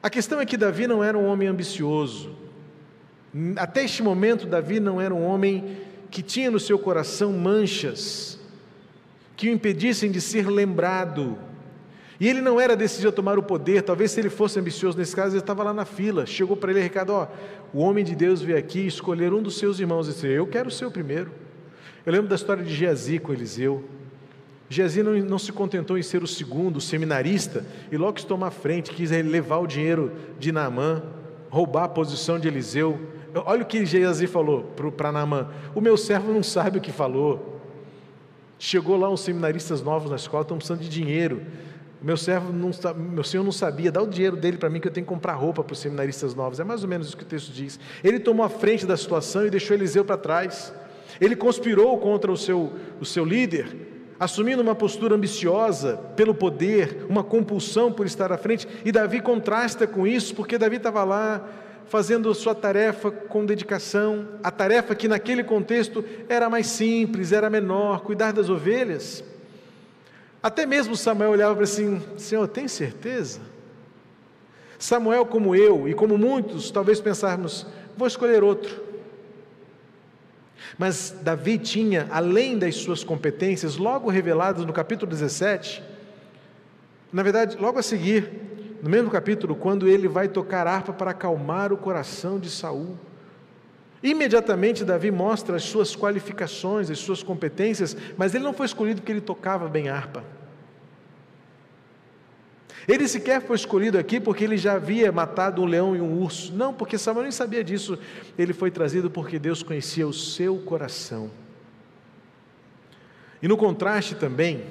A 0.01 0.09
questão 0.09 0.39
é 0.39 0.45
que 0.45 0.57
Davi 0.57 0.87
não 0.87 1.03
era 1.03 1.17
um 1.17 1.25
homem 1.25 1.47
ambicioso. 1.47 2.35
Até 3.55 3.83
este 3.83 4.03
momento, 4.03 4.45
Davi 4.45 4.79
não 4.79 4.99
era 4.99 5.13
um 5.13 5.23
homem 5.23 5.77
que 6.11 6.21
tinha 6.21 6.51
no 6.51 6.59
seu 6.59 6.77
coração 6.77 7.31
manchas 7.33 8.39
que 9.35 9.49
o 9.49 9.51
impedissem 9.51 10.11
de 10.11 10.21
ser 10.21 10.47
lembrado. 10.47 11.37
E 12.19 12.27
ele 12.27 12.41
não 12.41 12.59
era 12.59 12.75
decidido 12.75 13.09
a 13.09 13.11
tomar 13.11 13.39
o 13.39 13.43
poder, 13.43 13.81
talvez 13.81 14.11
se 14.11 14.19
ele 14.19 14.29
fosse 14.29 14.59
ambicioso 14.59 14.97
nesse 14.97 15.15
caso, 15.15 15.35
ele 15.35 15.41
estava 15.41 15.63
lá 15.63 15.73
na 15.73 15.85
fila. 15.85 16.25
Chegou 16.25 16.55
para 16.55 16.71
ele 16.71 16.79
o 16.79 16.83
recado: 16.83 17.11
ó, 17.11 17.27
o 17.73 17.79
homem 17.79 18.05
de 18.05 18.15
Deus 18.15 18.41
veio 18.41 18.57
aqui 18.57 18.85
escolher 18.85 19.33
um 19.33 19.41
dos 19.41 19.57
seus 19.57 19.79
irmãos 19.79 20.07
e 20.07 20.11
disse: 20.11 20.27
Eu 20.27 20.45
quero 20.45 20.69
ser 20.69 20.85
o 20.85 20.91
primeiro. 20.91 21.31
Eu 22.05 22.11
lembro 22.11 22.27
da 22.27 22.35
história 22.35 22.63
de 22.63 22.73
Geazi 22.73 23.17
com 23.17 23.31
Eliseu. 23.31 23.83
Geazi 24.69 25.01
não, 25.01 25.13
não, 25.19 25.39
se 25.39 25.51
contentou 25.51 25.97
em 25.97 26.03
ser 26.03 26.21
o 26.21 26.27
segundo, 26.27 26.77
o 26.77 26.81
seminarista, 26.81 27.65
e 27.91 27.97
logo 27.97 28.13
que 28.13 28.25
tomar 28.25 28.51
frente, 28.51 28.91
quis 28.91 29.11
levar 29.11 29.59
o 29.59 29.67
dinheiro 29.67 30.11
de 30.39 30.51
Naamã, 30.51 31.03
roubar 31.49 31.85
a 31.85 31.87
posição 31.87 32.39
de 32.39 32.47
Eliseu. 32.47 32.99
Olha 33.45 33.63
o 33.63 33.65
que 33.65 33.85
Geazi 33.85 34.27
falou 34.27 34.63
para 34.97 35.11
Naamã: 35.11 35.49
O 35.73 35.79
meu 35.79 35.95
servo 35.95 36.33
não 36.33 36.43
sabe 36.43 36.79
o 36.79 36.81
que 36.81 36.91
falou. 36.91 37.61
Chegou 38.59 38.97
lá 38.97 39.09
uns 39.09 39.21
seminaristas 39.21 39.81
novos 39.81 40.09
na 40.09 40.15
escola, 40.15 40.41
estão 40.41 40.57
precisando 40.57 40.81
de 40.81 40.89
dinheiro. 40.89 41.41
Meu 42.01 42.17
servo, 42.17 42.51
não, 42.51 42.71
meu 42.95 43.23
senhor 43.23 43.43
não 43.43 43.51
sabia, 43.51 43.89
dá 43.89 44.01
o 44.01 44.07
dinheiro 44.07 44.35
dele 44.35 44.57
para 44.57 44.69
mim 44.69 44.81
que 44.81 44.87
eu 44.89 44.91
tenho 44.91 45.05
que 45.05 45.13
comprar 45.13 45.33
roupa 45.33 45.63
para 45.63 45.71
os 45.71 45.79
seminaristas 45.79 46.35
novos. 46.35 46.59
É 46.59 46.63
mais 46.63 46.83
ou 46.83 46.89
menos 46.89 47.07
isso 47.07 47.15
que 47.15 47.23
o 47.23 47.25
texto 47.25 47.49
diz. 47.51 47.79
Ele 48.03 48.19
tomou 48.19 48.45
a 48.45 48.49
frente 48.49 48.85
da 48.85 48.97
situação 48.97 49.45
e 49.45 49.49
deixou 49.49 49.75
Eliseu 49.75 50.03
para 50.03 50.17
trás. 50.17 50.73
Ele 51.19 51.35
conspirou 51.35 51.97
contra 51.97 52.31
o 52.31 52.37
seu, 52.37 52.73
o 52.99 53.05
seu 53.05 53.25
líder, 53.25 53.67
assumindo 54.19 54.61
uma 54.61 54.75
postura 54.75 55.15
ambiciosa 55.15 55.97
pelo 56.15 56.33
poder, 56.33 57.05
uma 57.09 57.23
compulsão 57.23 57.91
por 57.91 58.05
estar 58.05 58.31
à 58.31 58.37
frente. 58.37 58.67
E 58.85 58.91
Davi 58.91 59.21
contrasta 59.21 59.85
com 59.85 60.07
isso, 60.07 60.35
porque 60.35 60.57
Davi 60.57 60.77
estava 60.77 61.03
lá 61.03 61.47
fazendo 61.87 62.29
a 62.29 62.35
sua 62.35 62.55
tarefa 62.55 63.11
com 63.11 63.45
dedicação, 63.45 64.27
a 64.43 64.49
tarefa 64.49 64.95
que 64.95 65.07
naquele 65.07 65.43
contexto 65.43 66.03
era 66.29 66.49
mais 66.49 66.67
simples, 66.67 67.31
era 67.31 67.49
menor, 67.49 68.01
cuidar 68.01 68.31
das 68.31 68.49
ovelhas. 68.49 69.23
Até 70.41 70.65
mesmo 70.65 70.95
Samuel 70.95 71.31
olhava 71.31 71.55
para 71.55 71.63
assim: 71.63 72.01
Senhor, 72.17 72.47
tem 72.47 72.67
certeza? 72.67 73.39
Samuel, 74.77 75.25
como 75.25 75.55
eu 75.55 75.87
e 75.87 75.93
como 75.93 76.17
muitos, 76.17 76.71
talvez 76.71 76.99
pensarmos: 76.99 77.65
vou 77.95 78.07
escolher 78.07 78.43
outro. 78.43 78.92
Mas 80.77 81.15
Davi 81.21 81.57
tinha, 81.57 82.07
além 82.11 82.57
das 82.57 82.75
suas 82.75 83.03
competências, 83.03 83.77
logo 83.77 84.09
reveladas 84.09 84.65
no 84.65 84.73
capítulo 84.73 85.09
17, 85.09 85.83
na 87.11 87.21
verdade, 87.21 87.57
logo 87.59 87.77
a 87.77 87.83
seguir, 87.83 88.29
no 88.81 88.89
mesmo 88.89 89.09
capítulo, 89.09 89.55
quando 89.55 89.87
ele 89.87 90.07
vai 90.07 90.27
tocar 90.27 90.67
harpa 90.67 90.91
para 90.91 91.11
acalmar 91.11 91.71
o 91.71 91.77
coração 91.77 92.39
de 92.39 92.49
Saul. 92.49 92.97
Imediatamente 94.01 94.83
Davi 94.83 95.11
mostra 95.11 95.55
as 95.55 95.63
suas 95.63 95.95
qualificações, 95.95 96.89
as 96.89 96.99
suas 96.99 97.23
competências, 97.23 97.95
mas 98.17 98.35
ele 98.35 98.43
não 98.43 98.53
foi 98.53 98.65
escolhido 98.65 98.99
porque 98.99 99.11
ele 99.11 99.21
tocava 99.21 99.69
bem 99.69 99.87
harpa. 99.87 100.23
Ele 102.87 103.07
sequer 103.07 103.41
foi 103.41 103.55
escolhido 103.55 103.97
aqui 103.97 104.19
porque 104.19 104.43
ele 104.43 104.57
já 104.57 104.73
havia 104.73 105.11
matado 105.11 105.61
um 105.61 105.65
leão 105.65 105.95
e 105.95 106.01
um 106.01 106.21
urso. 106.21 106.53
Não, 106.53 106.73
porque 106.73 106.97
Samuel 106.97 107.23
nem 107.23 107.31
sabia 107.31 107.63
disso. 107.63 107.97
Ele 108.37 108.53
foi 108.53 108.69
trazido 108.69 109.09
porque 109.09 109.39
Deus 109.39 109.63
conhecia 109.63 110.07
o 110.07 110.13
seu 110.13 110.57
coração. 110.57 111.31
E 113.41 113.47
no 113.47 113.57
contraste 113.57 114.15
também, 114.15 114.63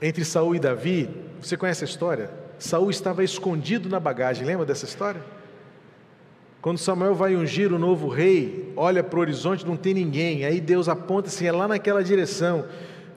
entre 0.00 0.24
Saul 0.24 0.54
e 0.54 0.58
Davi, 0.58 1.08
você 1.40 1.56
conhece 1.56 1.84
a 1.84 1.86
história? 1.86 2.30
Saul 2.58 2.90
estava 2.90 3.22
escondido 3.22 3.88
na 3.88 4.00
bagagem, 4.00 4.46
lembra 4.46 4.64
dessa 4.64 4.84
história? 4.84 5.22
Quando 6.62 6.78
Samuel 6.78 7.14
vai 7.14 7.34
ungir 7.34 7.72
o 7.72 7.78
novo 7.78 8.08
rei, 8.08 8.72
olha 8.76 9.02
para 9.02 9.18
o 9.18 9.20
horizonte, 9.20 9.66
não 9.66 9.76
tem 9.76 9.92
ninguém. 9.92 10.44
Aí 10.44 10.60
Deus 10.60 10.88
aponta 10.88 11.28
assim, 11.28 11.44
é 11.44 11.52
lá 11.52 11.66
naquela 11.66 12.04
direção. 12.04 12.64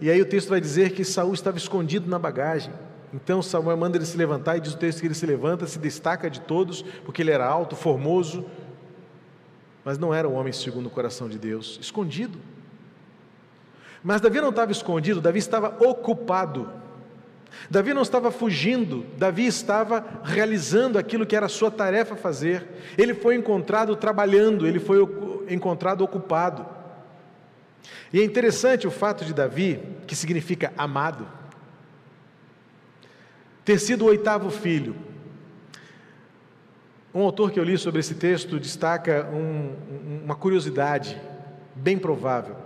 E 0.02 0.10
aí 0.10 0.22
o 0.22 0.26
texto 0.26 0.50
vai 0.50 0.60
dizer 0.60 0.92
que 0.92 1.04
Saul 1.04 1.34
estava 1.34 1.58
escondido 1.58 2.10
na 2.10 2.20
bagagem. 2.20 2.74
Então 3.14 3.42
Samuel 3.42 3.78
manda 3.78 3.98
ele 3.98 4.06
se 4.06 4.18
levantar 4.18 4.58
e 4.58 4.60
diz 4.60 4.74
o 4.74 4.78
texto 4.78 5.00
que 5.00 5.08
ele 5.08 5.14
se 5.14 5.26
levanta, 5.26 5.66
se 5.66 5.80
destaca 5.80 6.30
de 6.30 6.42
todos, 6.42 6.82
porque 7.06 7.22
ele 7.22 7.32
era 7.32 7.46
alto, 7.46 7.76
formoso, 7.76 8.46
mas 9.86 9.98
não 9.98 10.14
era 10.14 10.28
um 10.28 10.34
homem 10.34 10.52
segundo 10.52 10.88
o 10.88 10.90
coração 10.90 11.30
de 11.30 11.38
Deus, 11.38 11.80
escondido. 11.82 12.38
Mas 14.04 14.20
Davi 14.20 14.42
não 14.42 14.50
estava 14.50 14.72
escondido, 14.72 15.22
Davi 15.22 15.40
estava 15.40 15.78
ocupado. 15.80 16.70
Davi 17.70 17.94
não 17.94 18.02
estava 18.02 18.32
fugindo, 18.32 19.06
Davi 19.18 19.46
estava 19.46 20.06
realizando 20.24 21.00
aquilo 21.00 21.26
que 21.26 21.36
era 21.36 21.48
sua 21.48 21.72
tarefa 21.72 22.16
fazer. 22.16 22.68
Ele 22.98 23.14
foi 23.14 23.36
encontrado 23.36 23.96
trabalhando, 23.96 24.68
ele 24.68 24.80
foi 24.80 25.00
encontrado 25.50 26.04
ocupado. 26.04 26.75
E 28.12 28.20
é 28.20 28.24
interessante 28.24 28.88
o 28.88 28.92
fato 28.92 29.26
de 29.26 29.34
Davi, 29.34 29.80
que 30.08 30.16
significa 30.16 30.74
amado, 30.78 31.28
ter 33.64 33.80
sido 33.80 34.04
o 34.04 34.08
oitavo 34.08 34.50
filho. 34.50 34.96
Um 37.14 37.22
autor 37.22 37.52
que 37.52 37.60
eu 37.60 37.64
li 37.64 37.78
sobre 37.78 38.02
esse 38.02 38.16
texto 38.16 38.60
destaca 38.60 39.26
um, 39.32 39.74
uma 40.24 40.36
curiosidade 40.36 41.20
bem 41.74 41.98
provável. 41.98 42.58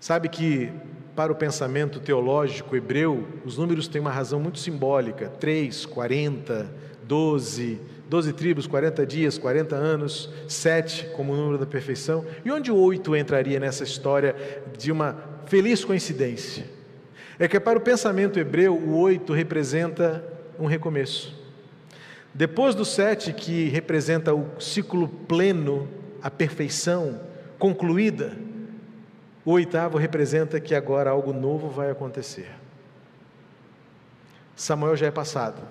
Sabe 0.00 0.28
que, 0.28 0.70
para 1.14 1.32
o 1.32 1.34
pensamento 1.34 1.98
teológico 1.98 2.76
hebreu, 2.76 3.26
os 3.44 3.56
números 3.56 3.88
têm 3.88 4.00
uma 4.00 4.10
razão 4.10 4.38
muito 4.38 4.58
simbólica: 4.58 5.28
3, 5.28 5.86
40, 5.86 6.70
12, 7.06 7.80
12 8.08 8.32
tribos, 8.32 8.66
40 8.66 9.06
dias, 9.06 9.38
40 9.38 9.74
anos, 9.74 10.30
7 10.48 11.08
como 11.16 11.32
o 11.32 11.36
número 11.36 11.58
da 11.58 11.66
perfeição. 11.66 12.24
E 12.44 12.50
onde 12.50 12.70
o 12.70 12.76
8 12.76 13.16
entraria 13.16 13.60
nessa 13.60 13.84
história 13.84 14.34
de 14.76 14.90
uma 14.92 15.16
feliz 15.46 15.84
coincidência? 15.84 16.76
É 17.38 17.46
que 17.46 17.60
para 17.60 17.78
o 17.78 17.82
pensamento 17.82 18.38
hebreu, 18.38 18.74
o 18.74 18.98
oito 18.98 19.32
representa 19.32 20.24
um 20.58 20.66
recomeço. 20.66 21.36
Depois 22.32 22.74
do 22.74 22.84
sete, 22.84 23.32
que 23.32 23.68
representa 23.68 24.34
o 24.34 24.60
ciclo 24.60 25.08
pleno, 25.08 25.88
a 26.22 26.30
perfeição 26.30 27.20
concluída, 27.58 28.36
o 29.44 29.52
oitavo 29.52 29.98
representa 29.98 30.58
que 30.60 30.74
agora 30.74 31.10
algo 31.10 31.32
novo 31.32 31.68
vai 31.68 31.90
acontecer. 31.90 32.50
Samuel 34.54 34.96
já 34.96 35.06
é 35.06 35.10
passado. 35.10 35.62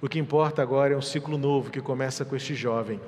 O 0.00 0.08
que 0.08 0.18
importa 0.18 0.62
agora 0.62 0.94
é 0.94 0.96
um 0.96 1.02
ciclo 1.02 1.38
novo 1.38 1.70
que 1.70 1.80
começa 1.80 2.24
com 2.24 2.36
este 2.36 2.54
jovem, 2.54 3.00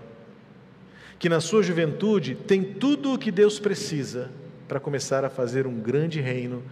que 1.18 1.28
na 1.28 1.40
sua 1.40 1.62
juventude 1.62 2.34
tem 2.34 2.62
tudo 2.62 3.12
o 3.12 3.18
que 3.18 3.30
Deus 3.30 3.58
precisa 3.58 4.30
para 4.66 4.80
começar 4.80 5.24
a 5.24 5.30
fazer 5.30 5.66
um 5.66 5.78
grande 5.80 6.20
reino 6.20 6.62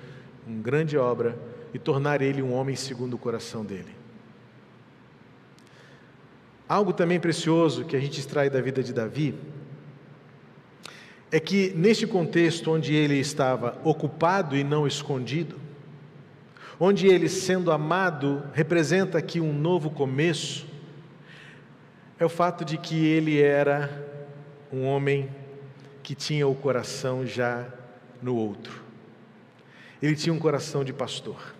uma 0.46 0.62
grande 0.62 0.96
obra 0.96 1.36
e 1.74 1.78
tornar 1.78 2.22
ele 2.22 2.40
um 2.40 2.52
homem 2.54 2.76
segundo 2.76 3.14
o 3.14 3.18
coração 3.18 3.64
dele. 3.64 3.94
Algo 6.68 6.92
também 6.92 7.18
precioso 7.18 7.84
que 7.84 7.96
a 7.96 8.00
gente 8.00 8.20
extrai 8.20 8.48
da 8.48 8.60
vida 8.60 8.82
de 8.82 8.92
Davi 8.92 9.34
é 11.30 11.40
que, 11.40 11.72
neste 11.74 12.06
contexto 12.06 12.70
onde 12.70 12.94
ele 12.94 13.18
estava 13.18 13.78
ocupado 13.84 14.56
e 14.56 14.62
não 14.62 14.86
escondido, 14.86 15.56
onde 16.78 17.06
ele, 17.06 17.28
sendo 17.28 17.72
amado, 17.72 18.42
representa 18.52 19.18
aqui 19.18 19.40
um 19.40 19.52
novo 19.52 19.90
começo, 19.90 20.66
é 22.18 22.24
o 22.24 22.28
fato 22.28 22.64
de 22.64 22.78
que 22.78 23.06
ele 23.06 23.40
era 23.40 23.90
um 24.72 24.84
homem 24.84 25.28
que 26.02 26.14
tinha 26.14 26.46
o 26.46 26.54
coração 26.54 27.26
já 27.26 27.66
no 28.22 28.36
outro. 28.36 28.82
Ele 30.00 30.16
tinha 30.16 30.32
um 30.32 30.38
coração 30.38 30.84
de 30.84 30.92
pastor. 30.92 31.54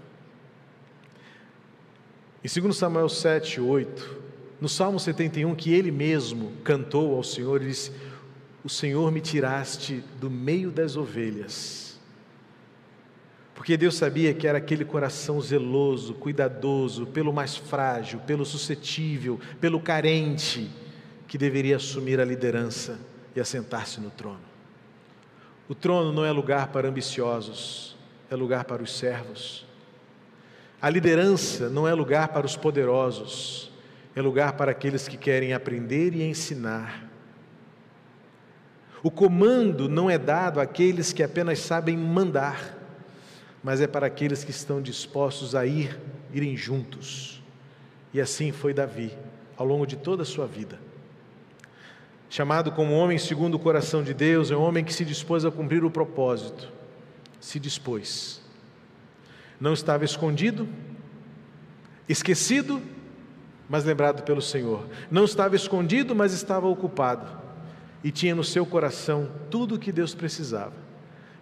Em 2.44 2.60
2 2.60 2.76
Samuel 2.76 3.08
7, 3.08 3.60
8, 3.60 4.16
no 4.60 4.68
Salmo 4.68 4.98
71, 4.98 5.54
que 5.54 5.72
ele 5.72 5.90
mesmo 5.90 6.52
cantou 6.62 7.16
ao 7.16 7.22
Senhor, 7.22 7.60
ele 7.60 7.70
disse: 7.70 7.92
O 8.64 8.68
Senhor 8.68 9.10
me 9.10 9.20
tiraste 9.20 10.02
do 10.20 10.30
meio 10.30 10.70
das 10.70 10.96
ovelhas. 10.96 11.85
Porque 13.56 13.74
Deus 13.76 13.96
sabia 13.96 14.34
que 14.34 14.46
era 14.46 14.58
aquele 14.58 14.84
coração 14.84 15.40
zeloso, 15.40 16.12
cuidadoso, 16.14 17.06
pelo 17.06 17.32
mais 17.32 17.56
frágil, 17.56 18.20
pelo 18.20 18.44
suscetível, 18.44 19.40
pelo 19.58 19.80
carente, 19.80 20.70
que 21.26 21.38
deveria 21.38 21.76
assumir 21.76 22.20
a 22.20 22.24
liderança 22.24 23.00
e 23.34 23.40
assentar-se 23.40 23.98
no 23.98 24.10
trono. 24.10 24.44
O 25.68 25.74
trono 25.74 26.12
não 26.12 26.24
é 26.24 26.30
lugar 26.30 26.68
para 26.68 26.86
ambiciosos, 26.86 27.96
é 28.30 28.36
lugar 28.36 28.64
para 28.64 28.82
os 28.82 28.96
servos. 28.96 29.66
A 30.80 30.90
liderança 30.90 31.70
não 31.70 31.88
é 31.88 31.94
lugar 31.94 32.28
para 32.28 32.44
os 32.44 32.56
poderosos, 32.56 33.72
é 34.14 34.20
lugar 34.20 34.52
para 34.52 34.70
aqueles 34.70 35.08
que 35.08 35.16
querem 35.16 35.54
aprender 35.54 36.14
e 36.14 36.22
ensinar. 36.22 37.08
O 39.02 39.10
comando 39.10 39.88
não 39.88 40.10
é 40.10 40.18
dado 40.18 40.60
àqueles 40.60 41.12
que 41.12 41.22
apenas 41.22 41.58
sabem 41.60 41.96
mandar, 41.96 42.75
mas 43.66 43.80
é 43.80 43.86
para 43.88 44.06
aqueles 44.06 44.44
que 44.44 44.52
estão 44.52 44.80
dispostos 44.80 45.56
a 45.56 45.66
ir, 45.66 45.98
irem 46.32 46.56
juntos. 46.56 47.42
E 48.14 48.20
assim 48.20 48.52
foi 48.52 48.72
Davi, 48.72 49.10
ao 49.56 49.66
longo 49.66 49.84
de 49.84 49.96
toda 49.96 50.22
a 50.22 50.24
sua 50.24 50.46
vida. 50.46 50.78
Chamado 52.30 52.70
como 52.70 52.94
homem 52.94 53.18
segundo 53.18 53.56
o 53.56 53.58
coração 53.58 54.04
de 54.04 54.14
Deus, 54.14 54.52
é 54.52 54.56
um 54.56 54.62
homem 54.62 54.84
que 54.84 54.94
se 54.94 55.04
dispôs 55.04 55.44
a 55.44 55.50
cumprir 55.50 55.82
o 55.82 55.90
propósito 55.90 56.72
se 57.40 57.58
dispôs. 57.58 58.40
Não 59.58 59.72
estava 59.72 60.04
escondido, 60.04 60.68
esquecido, 62.08 62.80
mas 63.68 63.84
lembrado 63.84 64.22
pelo 64.22 64.40
Senhor. 64.40 64.86
Não 65.10 65.24
estava 65.24 65.56
escondido, 65.56 66.14
mas 66.14 66.32
estava 66.32 66.68
ocupado. 66.68 67.26
E 68.04 68.12
tinha 68.12 68.32
no 68.32 68.44
seu 68.44 68.64
coração 68.64 69.28
tudo 69.50 69.74
o 69.74 69.78
que 69.80 69.90
Deus 69.90 70.14
precisava. 70.14 70.74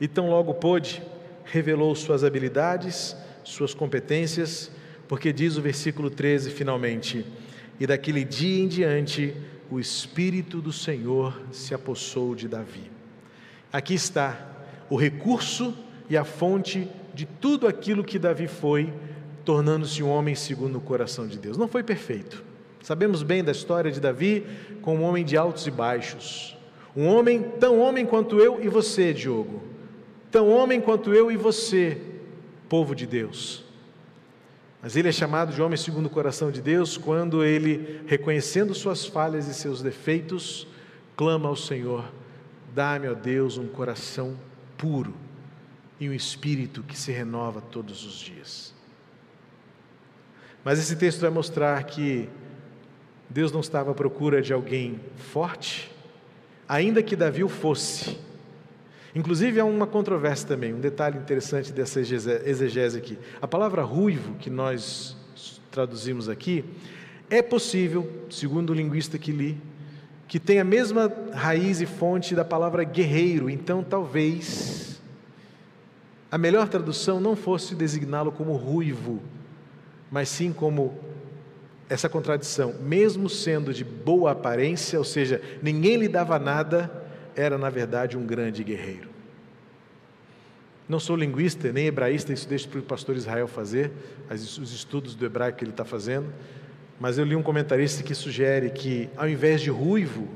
E 0.00 0.08
tão 0.08 0.30
logo 0.30 0.54
pôde, 0.54 1.02
revelou 1.44 1.94
suas 1.94 2.24
habilidades, 2.24 3.16
suas 3.42 3.74
competências, 3.74 4.70
porque 5.06 5.32
diz 5.32 5.56
o 5.56 5.62
versículo 5.62 6.10
13 6.10 6.50
finalmente: 6.50 7.24
E 7.78 7.86
daquele 7.86 8.24
dia 8.24 8.64
em 8.64 8.68
diante, 8.68 9.34
o 9.70 9.78
Espírito 9.78 10.60
do 10.60 10.72
Senhor 10.72 11.40
se 11.52 11.74
apossou 11.74 12.34
de 12.34 12.48
Davi. 12.48 12.90
Aqui 13.72 13.94
está 13.94 14.38
o 14.88 14.96
recurso 14.96 15.76
e 16.08 16.16
a 16.16 16.24
fonte 16.24 16.88
de 17.12 17.26
tudo 17.26 17.66
aquilo 17.66 18.04
que 18.04 18.18
Davi 18.18 18.46
foi, 18.46 18.92
tornando-se 19.44 20.02
um 20.02 20.08
homem 20.08 20.34
segundo 20.34 20.78
o 20.78 20.80
coração 20.80 21.26
de 21.26 21.38
Deus. 21.38 21.56
Não 21.56 21.68
foi 21.68 21.82
perfeito. 21.82 22.42
Sabemos 22.82 23.22
bem 23.22 23.42
da 23.42 23.52
história 23.52 23.90
de 23.90 24.00
Davi 24.00 24.44
como 24.82 25.02
um 25.02 25.06
homem 25.06 25.24
de 25.24 25.36
altos 25.36 25.66
e 25.66 25.70
baixos. 25.70 26.56
Um 26.94 27.06
homem 27.06 27.42
tão 27.58 27.80
homem 27.80 28.04
quanto 28.04 28.38
eu 28.38 28.62
e 28.62 28.68
você, 28.68 29.12
Diogo. 29.12 29.73
Tão 30.34 30.50
homem 30.50 30.80
quanto 30.80 31.14
eu 31.14 31.30
e 31.30 31.36
você, 31.36 31.96
povo 32.68 32.92
de 32.92 33.06
Deus. 33.06 33.64
Mas 34.82 34.96
ele 34.96 35.08
é 35.08 35.12
chamado 35.12 35.54
de 35.54 35.62
homem 35.62 35.76
segundo 35.76 36.06
o 36.06 36.10
coração 36.10 36.50
de 36.50 36.60
Deus 36.60 36.96
quando 36.96 37.44
ele, 37.44 38.00
reconhecendo 38.08 38.74
suas 38.74 39.06
falhas 39.06 39.46
e 39.46 39.54
seus 39.54 39.80
defeitos, 39.80 40.66
clama 41.16 41.48
ao 41.48 41.54
Senhor: 41.54 42.12
dá-me, 42.74 43.06
ó 43.06 43.14
Deus, 43.14 43.58
um 43.58 43.68
coração 43.68 44.36
puro 44.76 45.14
e 46.00 46.08
um 46.08 46.12
espírito 46.12 46.82
que 46.82 46.98
se 46.98 47.12
renova 47.12 47.60
todos 47.60 48.04
os 48.04 48.18
dias. 48.18 48.74
Mas 50.64 50.80
esse 50.80 50.96
texto 50.96 51.20
vai 51.20 51.30
mostrar 51.30 51.80
que 51.84 52.28
Deus 53.30 53.52
não 53.52 53.60
estava 53.60 53.92
à 53.92 53.94
procura 53.94 54.42
de 54.42 54.52
alguém 54.52 55.00
forte, 55.14 55.92
ainda 56.68 57.04
que 57.04 57.14
Davi 57.14 57.44
o 57.44 57.48
fosse. 57.48 58.23
Inclusive 59.14 59.60
há 59.60 59.64
uma 59.64 59.86
controvérsia 59.86 60.48
também, 60.48 60.74
um 60.74 60.80
detalhe 60.80 61.18
interessante 61.18 61.72
dessa 61.72 62.00
exegese 62.00 62.98
aqui. 62.98 63.16
A 63.40 63.46
palavra 63.46 63.82
ruivo, 63.82 64.34
que 64.34 64.50
nós 64.50 65.16
traduzimos 65.70 66.28
aqui, 66.28 66.64
é 67.30 67.40
possível, 67.40 68.10
segundo 68.28 68.70
o 68.70 68.74
linguista 68.74 69.16
que 69.16 69.30
li, 69.30 69.60
que 70.26 70.40
tem 70.40 70.58
a 70.58 70.64
mesma 70.64 71.12
raiz 71.32 71.80
e 71.80 71.86
fonte 71.86 72.34
da 72.34 72.44
palavra 72.44 72.82
guerreiro. 72.82 73.48
Então, 73.48 73.84
talvez 73.84 75.00
a 76.30 76.36
melhor 76.36 76.68
tradução 76.68 77.20
não 77.20 77.36
fosse 77.36 77.76
designá-lo 77.76 78.32
como 78.32 78.54
ruivo, 78.56 79.22
mas 80.10 80.28
sim 80.28 80.52
como 80.52 80.98
essa 81.88 82.08
contradição, 82.08 82.74
mesmo 82.80 83.28
sendo 83.28 83.72
de 83.72 83.84
boa 83.84 84.32
aparência, 84.32 84.98
ou 84.98 85.04
seja, 85.04 85.40
ninguém 85.62 85.96
lhe 85.96 86.08
dava 86.08 86.38
nada, 86.38 87.03
era 87.36 87.58
na 87.58 87.70
verdade 87.70 88.16
um 88.16 88.26
grande 88.26 88.62
guerreiro. 88.62 89.08
Não 90.88 91.00
sou 91.00 91.16
linguista 91.16 91.72
nem 91.72 91.86
hebraísta, 91.86 92.32
isso 92.32 92.48
deixo 92.48 92.68
para 92.68 92.80
o 92.80 92.82
pastor 92.82 93.16
Israel 93.16 93.48
fazer, 93.48 93.90
os 94.30 94.72
estudos 94.72 95.14
do 95.14 95.24
hebraico 95.24 95.58
que 95.58 95.64
ele 95.64 95.70
está 95.70 95.84
fazendo, 95.84 96.32
mas 97.00 97.16
eu 97.16 97.24
li 97.24 97.34
um 97.34 97.42
comentarista 97.42 98.02
que 98.02 98.14
sugere 98.14 98.70
que, 98.70 99.08
ao 99.16 99.28
invés 99.28 99.62
de 99.62 99.70
ruivo, 99.70 100.28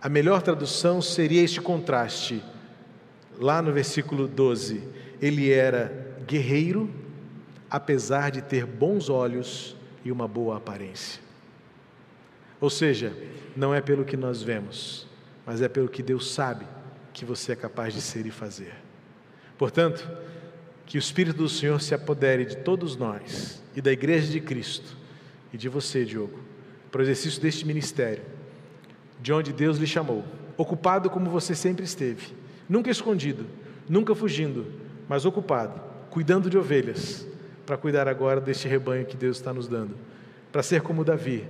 a 0.00 0.08
melhor 0.08 0.42
tradução 0.42 1.00
seria 1.02 1.42
este 1.42 1.60
contraste 1.60 2.42
lá 3.38 3.60
no 3.60 3.72
versículo 3.72 4.26
12, 4.26 4.82
ele 5.20 5.50
era 5.50 6.16
guerreiro, 6.26 6.90
apesar 7.70 8.30
de 8.30 8.42
ter 8.42 8.64
bons 8.64 9.08
olhos 9.08 9.76
e 10.04 10.12
uma 10.12 10.28
boa 10.28 10.56
aparência. 10.56 11.20
Ou 12.60 12.70
seja, 12.70 13.12
não 13.56 13.74
é 13.74 13.80
pelo 13.80 14.04
que 14.04 14.16
nós 14.16 14.42
vemos, 14.42 15.06
mas 15.46 15.62
é 15.62 15.68
pelo 15.68 15.88
que 15.88 16.02
Deus 16.02 16.32
sabe 16.32 16.66
que 17.12 17.24
você 17.24 17.52
é 17.52 17.56
capaz 17.56 17.94
de 17.94 18.00
ser 18.00 18.26
e 18.26 18.30
fazer. 18.30 18.74
Portanto, 19.56 20.08
que 20.86 20.98
o 20.98 21.00
Espírito 21.00 21.38
do 21.38 21.48
Senhor 21.48 21.80
se 21.80 21.94
apodere 21.94 22.44
de 22.44 22.56
todos 22.56 22.96
nós 22.96 23.62
e 23.74 23.80
da 23.80 23.92
Igreja 23.92 24.30
de 24.30 24.40
Cristo 24.40 24.96
e 25.52 25.56
de 25.56 25.68
você, 25.68 26.04
Diogo, 26.04 26.40
para 26.90 27.00
o 27.00 27.02
exercício 27.02 27.40
deste 27.40 27.66
ministério, 27.66 28.22
de 29.20 29.32
onde 29.32 29.52
Deus 29.52 29.78
lhe 29.78 29.86
chamou, 29.86 30.24
ocupado 30.56 31.08
como 31.08 31.30
você 31.30 31.54
sempre 31.54 31.84
esteve, 31.84 32.34
nunca 32.68 32.90
escondido, 32.90 33.46
nunca 33.88 34.14
fugindo, 34.14 34.66
mas 35.08 35.24
ocupado, 35.24 35.80
cuidando 36.10 36.50
de 36.50 36.58
ovelhas, 36.58 37.26
para 37.64 37.76
cuidar 37.76 38.08
agora 38.08 38.40
deste 38.40 38.68
rebanho 38.68 39.06
que 39.06 39.16
Deus 39.16 39.38
está 39.38 39.52
nos 39.52 39.66
dando, 39.66 39.96
para 40.52 40.62
ser 40.62 40.82
como 40.82 41.04
Davi, 41.04 41.48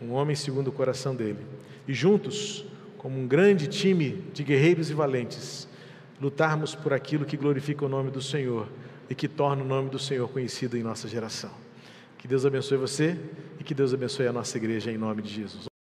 um 0.00 0.12
homem 0.12 0.34
segundo 0.34 0.68
o 0.68 0.72
coração 0.72 1.14
dele, 1.14 1.38
e 1.86 1.94
juntos, 1.94 2.66
como 3.02 3.18
um 3.18 3.26
grande 3.26 3.66
time 3.66 4.24
de 4.32 4.44
guerreiros 4.44 4.88
e 4.88 4.94
valentes, 4.94 5.68
lutarmos 6.20 6.72
por 6.72 6.92
aquilo 6.92 7.24
que 7.24 7.36
glorifica 7.36 7.84
o 7.84 7.88
nome 7.88 8.12
do 8.12 8.22
Senhor 8.22 8.68
e 9.10 9.14
que 9.14 9.26
torna 9.26 9.64
o 9.64 9.66
nome 9.66 9.90
do 9.90 9.98
Senhor 9.98 10.28
conhecido 10.28 10.78
em 10.78 10.84
nossa 10.84 11.08
geração. 11.08 11.50
Que 12.16 12.28
Deus 12.28 12.46
abençoe 12.46 12.78
você 12.78 13.18
e 13.58 13.64
que 13.64 13.74
Deus 13.74 13.92
abençoe 13.92 14.28
a 14.28 14.32
nossa 14.32 14.56
igreja 14.56 14.92
em 14.92 14.96
nome 14.96 15.20
de 15.20 15.34
Jesus. 15.34 15.71